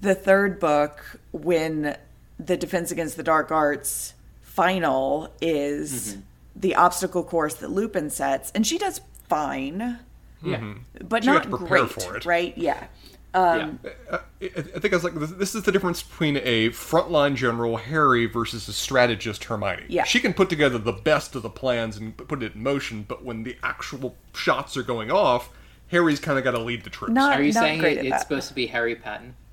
[0.00, 1.96] the third book when
[2.40, 4.14] the Defense Against the Dark Arts
[4.54, 6.20] final is mm-hmm.
[6.56, 9.98] the obstacle course that Lupin sets, and she does fine,
[10.42, 11.06] yeah, mm-hmm.
[11.06, 12.24] but She not to prepare great, for it.
[12.26, 12.56] right?
[12.58, 12.74] Yeah.
[12.74, 12.86] yeah.
[13.34, 13.80] Um,
[14.10, 17.34] uh, I, I think I was like, this, this is the difference between a frontline
[17.34, 19.84] general Harry versus a strategist Hermione.
[19.88, 20.04] Yeah.
[20.04, 23.24] She can put together the best of the plans and put it in motion, but
[23.24, 25.48] when the actual shots are going off,
[25.88, 27.14] Harry's kind of got to lead the troops.
[27.14, 28.20] Not- Are you not saying great it, at it's that.
[28.20, 29.34] supposed to be Harry Patton?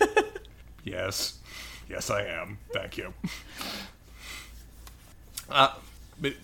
[0.84, 1.38] Yes.
[1.88, 2.58] Yes, I am.
[2.72, 3.12] Thank you.
[5.50, 5.74] Uh,
[6.20, 6.34] but,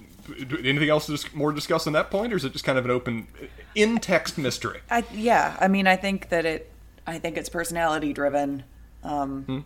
[0.62, 2.84] anything else to more to discuss on that point, or is it just kind of
[2.84, 3.26] an open,
[3.74, 4.80] in-text mystery?
[4.90, 6.70] I yeah, I mean, I think that it,
[7.06, 8.64] I think it's personality driven.
[9.02, 9.64] Um,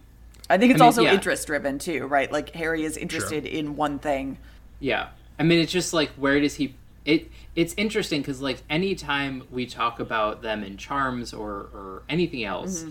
[0.48, 1.14] I think it's I mean, also yeah.
[1.14, 2.30] interest driven too, right?
[2.30, 4.38] Like Harry is interested in one thing.
[4.80, 5.08] Yeah.
[5.38, 6.74] I mean, it's just like where does he?
[7.04, 12.44] It it's interesting because like anytime we talk about them in charms or or anything
[12.44, 12.84] else,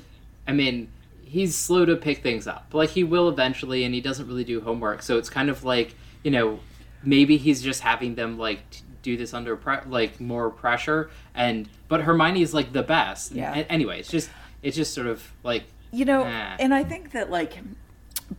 [0.48, 0.90] I mean,
[1.24, 2.68] he's slow to pick things up.
[2.74, 5.02] Like he will eventually, and he doesn't really do homework.
[5.02, 6.60] So it's kind of like you know
[7.04, 8.62] maybe he's just having them like
[9.02, 11.10] do this under pre- like more pressure.
[11.34, 13.32] And but Hermione is like the best.
[13.32, 13.54] Yeah.
[13.56, 14.30] A- anyway, it's just
[14.62, 16.56] it's just sort of like You know, Ah.
[16.60, 17.58] and I think that like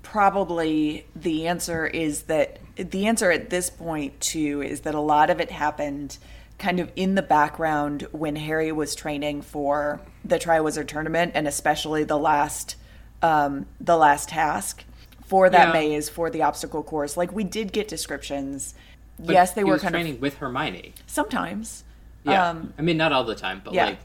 [0.02, 5.30] probably the answer is that the answer at this point too is that a lot
[5.30, 6.18] of it happened
[6.58, 12.04] kind of in the background when Harry was training for the Triwizard tournament and especially
[12.04, 12.76] the last
[13.22, 14.84] um the last task
[15.32, 15.72] for that Yeah.
[15.80, 17.16] maze for the obstacle course.
[17.16, 18.74] Like we did get descriptions.
[19.18, 20.92] yes, they he were was kind training of with Hermione.
[21.06, 21.84] sometimes.
[22.24, 22.50] Yeah.
[22.50, 23.86] Um, I mean, not all the time, but yeah.
[23.86, 23.98] like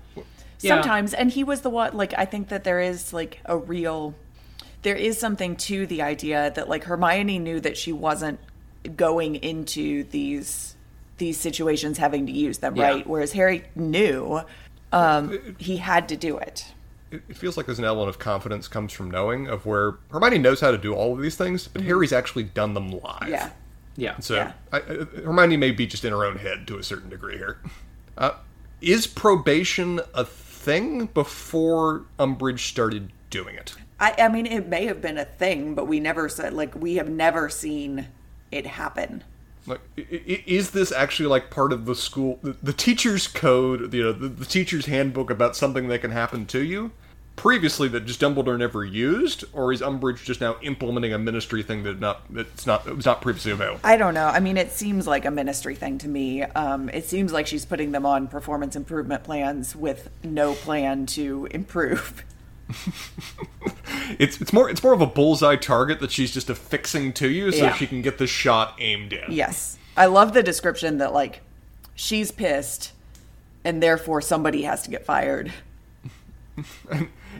[0.61, 0.73] yeah.
[0.75, 4.15] sometimes and he was the one like i think that there is like a real
[4.81, 8.39] there is something to the idea that like hermione knew that she wasn't
[8.95, 10.75] going into these
[11.19, 12.87] these situations having to use them Yeah.
[12.89, 14.41] right whereas harry knew
[14.91, 16.65] um he had to do it
[17.11, 20.39] It, it feels like there's an element of confidence comes from knowing of where Hermione
[20.39, 23.29] knows how to do all of these things, but Harry's actually done them live.
[23.29, 23.51] yeah
[23.97, 24.19] yeah.
[24.19, 24.53] So Yeah.
[24.71, 24.81] I, I,
[25.23, 27.59] Hermione may be just in her own head to a certain degree here.
[28.17, 28.31] Uh,
[28.79, 33.75] is probation a thing before Umbridge started doing it?
[33.99, 36.95] I, I mean it may have been a thing but we never said like we
[36.95, 38.07] have never seen
[38.51, 39.23] it happen
[39.67, 44.11] Like, is this actually like part of the school, the, the teacher's code, you know,
[44.13, 46.91] the, the teacher's handbook about something that can happen to you?
[47.35, 51.83] Previously, that just Dumbledore never used, or is Umbridge just now implementing a ministry thing
[51.83, 53.79] that not that's not it was not previously available?
[53.83, 54.25] I don't know.
[54.25, 56.41] I mean, it seems like a ministry thing to me.
[56.41, 61.47] Um, it seems like she's putting them on performance improvement plans with no plan to
[61.51, 62.25] improve.
[64.19, 67.51] It's it's more it's more of a bullseye target that she's just affixing to you
[67.51, 67.73] so Yeah.
[67.73, 69.31] she can get the shot aimed in.
[69.31, 69.77] Yes.
[69.95, 71.41] I love the description that, like,
[71.95, 72.93] she's pissed
[73.63, 75.51] and therefore somebody has to get fired.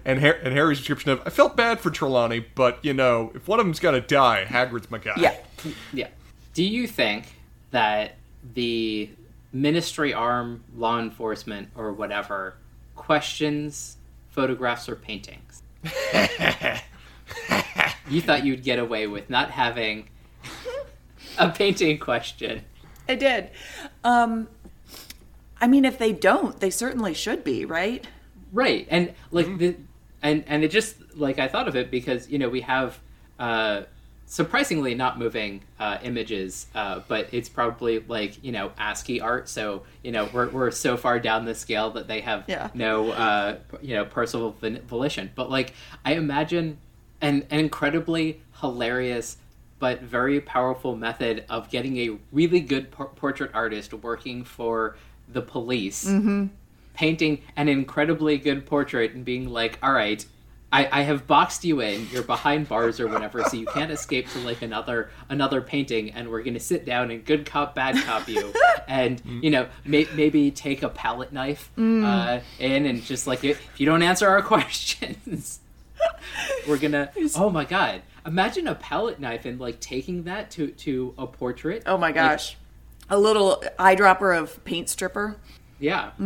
[0.05, 3.47] And, Har- and Harry's description of I felt bad for Trelawney, but you know, if
[3.47, 5.13] one of them's got to die, Hagrid's my guy.
[5.17, 5.35] Yeah.
[5.91, 6.07] Yeah.
[6.53, 7.25] Do you think
[7.71, 8.13] that
[8.53, 9.09] the
[9.51, 12.53] ministry arm, law enforcement, or whatever
[12.95, 13.96] questions
[14.37, 15.63] photographs or paintings?
[18.07, 20.07] you thought you'd get away with not having
[21.39, 22.61] a painting question.
[23.09, 23.49] I did.
[24.03, 24.47] Um,
[25.59, 28.05] I mean, if they don't, they certainly should be, right?
[28.53, 28.85] Right.
[28.91, 29.75] And like the
[30.21, 32.99] and and it just like I thought of it because, you know, we have
[33.39, 33.81] uh
[34.27, 39.49] surprisingly not moving uh, images, uh, but it's probably like you know ASCII art.
[39.49, 42.69] So you know we're we're so far down the scale that they have Yeah.
[42.73, 44.55] no uh, you know personal
[44.87, 45.31] volition.
[45.33, 45.73] But like
[46.05, 46.77] I imagine
[47.21, 49.37] an, an incredibly hilarious
[49.79, 54.97] but very powerful method of getting a really good por- portrait artist working for
[55.31, 56.09] the police
[56.95, 60.25] painting an incredibly good portrait and being like, all right,
[60.71, 62.07] I, I have boxed you in.
[62.11, 66.11] You're behind bars or whatever, so you can't escape to like another another painting.
[66.11, 68.53] And we're gonna sit down and good cop, bad cop you,
[68.87, 73.65] and you know may, maybe take a palette knife uh, in and just like if
[73.79, 75.61] you don't answer our questions,
[76.67, 77.11] we're gonna.
[77.37, 78.01] Oh my god!
[78.25, 81.83] Imagine a palette knife and like taking that to to a portrait.
[81.85, 82.57] Oh my Like, gosh.
[83.09, 85.37] a little eyedropper of paint stripper.
[85.79, 86.11] yeah.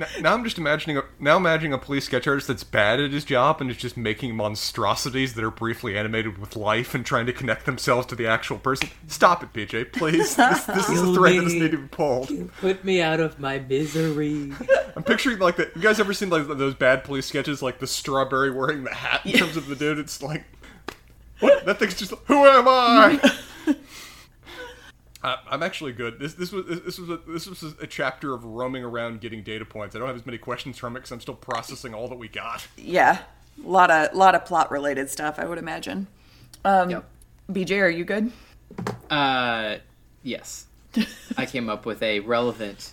[0.00, 3.10] Now, now I'm just imagining a, now imagining a police sketch artist that's bad at
[3.10, 7.26] his job and is just making monstrosities that are briefly animated with life and trying
[7.26, 8.88] to connect themselves to the actual person.
[9.08, 10.34] Stop it, BJ, please.
[10.36, 11.60] This, this is a thread that me.
[11.60, 12.32] need to be pulled.
[12.62, 14.54] Put me out of my misery.
[14.96, 15.76] I'm picturing like that.
[15.76, 19.26] You guys ever seen like those bad police sketches, like the strawberry wearing the hat
[19.26, 19.98] in terms of the dude?
[19.98, 20.44] It's like,
[21.40, 21.66] what?
[21.66, 22.14] That thing's just.
[22.24, 23.38] Who am I?
[25.22, 26.18] Uh, I'm actually good.
[26.18, 29.64] This this was this was a, this was a chapter of roaming around getting data
[29.66, 29.94] points.
[29.94, 32.28] I don't have as many questions from it because I'm still processing all that we
[32.28, 32.66] got.
[32.76, 33.18] Yeah.
[33.62, 36.06] A lot of lot of plot related stuff, I would imagine.
[36.64, 37.04] Um, Yep.
[37.52, 38.32] BJ, are you good?
[39.10, 39.76] Uh,
[40.22, 40.66] yes.
[41.36, 42.92] I came up with a relevant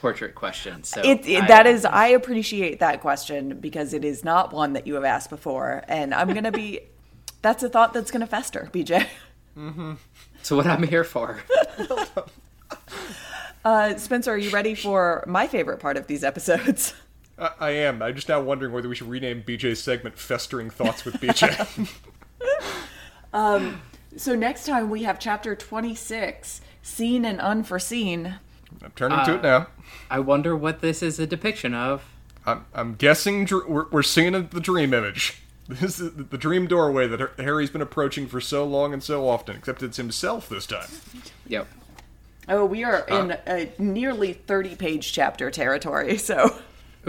[0.00, 0.84] portrait question.
[0.84, 4.74] So It, it I- that is I appreciate that question because it is not one
[4.74, 6.80] that you have asked before, and I'm gonna be.
[7.42, 9.06] That's a thought that's gonna fester, BJ.
[10.44, 11.38] It's what I'm here for.
[13.64, 16.92] Uh, Spencer, are you ready for my favorite part of these episodes?
[17.38, 18.02] I, I am.
[18.02, 21.88] I'm just now wondering whether we should rename BJ's segment "Festering Thoughts with BJ."
[24.16, 28.34] So next time we have chapter 26, Seen and Unforeseen.
[28.82, 29.68] I'm turning to it now.
[30.10, 32.04] I wonder what this is a depiction of.
[32.44, 35.42] I'm, I'm guessing dr- we're, we're seeing the dream image.
[35.68, 39.56] This is the dream doorway that Harry's been approaching for so long and so often,
[39.56, 40.88] except it's himself this time.
[41.46, 41.66] Yep.
[42.48, 46.58] Oh, we are in a nearly 30 page chapter territory, so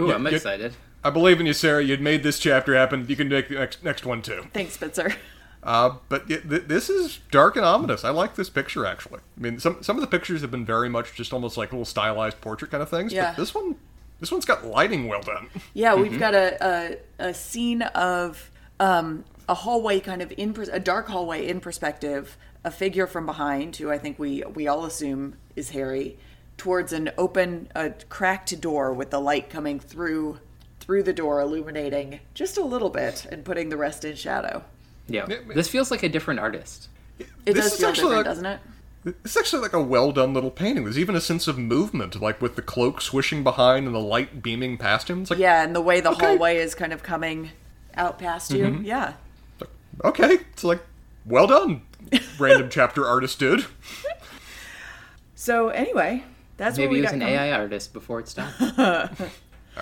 [0.00, 0.74] Ooh, I'm excited.
[1.04, 1.84] I believe in you, Sarah.
[1.84, 3.04] You'd made this chapter happen.
[3.08, 4.46] You can make the next next one too.
[4.52, 5.14] thanks, Spencer.
[5.62, 8.04] Uh, but y th- this is dark and ominous.
[8.04, 9.20] I like this picture actually.
[9.36, 11.84] I mean, some some of the pictures have been very much just almost like little
[11.84, 13.12] stylized portrait kind of things.
[13.12, 13.32] Yeah.
[13.32, 13.74] But this one,
[14.20, 15.48] this one's got lighting well done.
[15.74, 18.50] Yeah, we've got a, a, a scene of
[18.80, 23.76] um, a hallway, kind of in a dark hallway in perspective, a figure from behind,
[23.76, 26.18] who I think we we all assume is Harry,
[26.56, 30.40] towards an open, a cracked door with the light coming through
[30.80, 34.64] through the door, illuminating just a little bit and putting the rest in shadow.
[35.08, 35.26] Yeah.
[35.28, 36.88] Yeah, This feels like a different artist.
[37.18, 38.60] It This does is feel actually different, like- doesn't it?
[39.24, 40.82] It's actually like a well done little painting.
[40.84, 44.42] There's even a sense of movement, like with the cloak swishing behind and the light
[44.42, 45.22] beaming past him.
[45.22, 46.26] It's like, Yeah, and the way the Okay.
[46.26, 47.50] hallway is kind of coming
[47.94, 48.64] out past you.
[48.64, 48.84] Mm-hmm.
[48.84, 49.12] Yeah.
[50.04, 50.80] okay, it's like,
[51.24, 51.82] well done,
[52.38, 53.64] random chapter artist dude.
[55.34, 56.24] So anyway,
[56.56, 57.34] that's what Maybe we he was got an coming.
[57.36, 58.52] AI artist before it's done.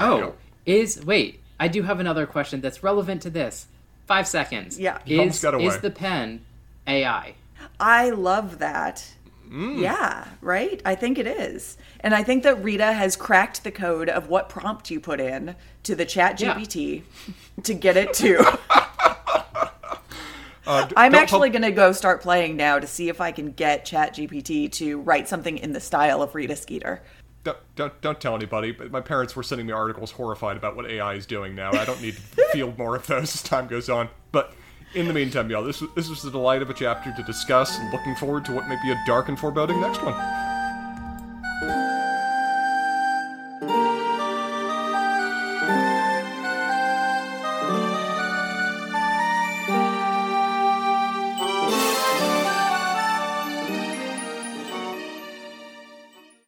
[0.00, 0.34] oh,
[0.66, 1.40] is wait?
[1.58, 3.66] I do have another question that's relevant to this.
[4.06, 4.78] Five seconds.
[4.78, 4.98] Yeah.
[5.06, 5.66] Is got away.
[5.66, 6.44] is the pen
[6.86, 7.34] AI?
[7.84, 9.06] I love that.
[9.46, 9.78] Mm.
[9.78, 10.80] Yeah, right?
[10.86, 11.76] I think it is.
[12.00, 15.54] And I think that Rita has cracked the code of what prompt you put in
[15.82, 17.02] to the chat Yeah.
[17.62, 18.58] To get it to.
[20.66, 23.32] Uh, d- I'm actually pub- going to go start playing now to see if I
[23.32, 27.02] can get ChatGPT to write something in the style of Rita Skeeter.
[27.42, 28.72] Don't, don't don't tell anybody.
[28.72, 31.70] But my parents were sending me articles horrified about what AI is doing now.
[31.70, 32.20] I don't need to
[32.52, 34.08] field more of those as time goes on.
[34.32, 34.54] But
[34.94, 38.14] in the meantime, y'all, this this the delight of a chapter to discuss, and looking
[38.16, 40.14] forward to what may be a dark and foreboding next one.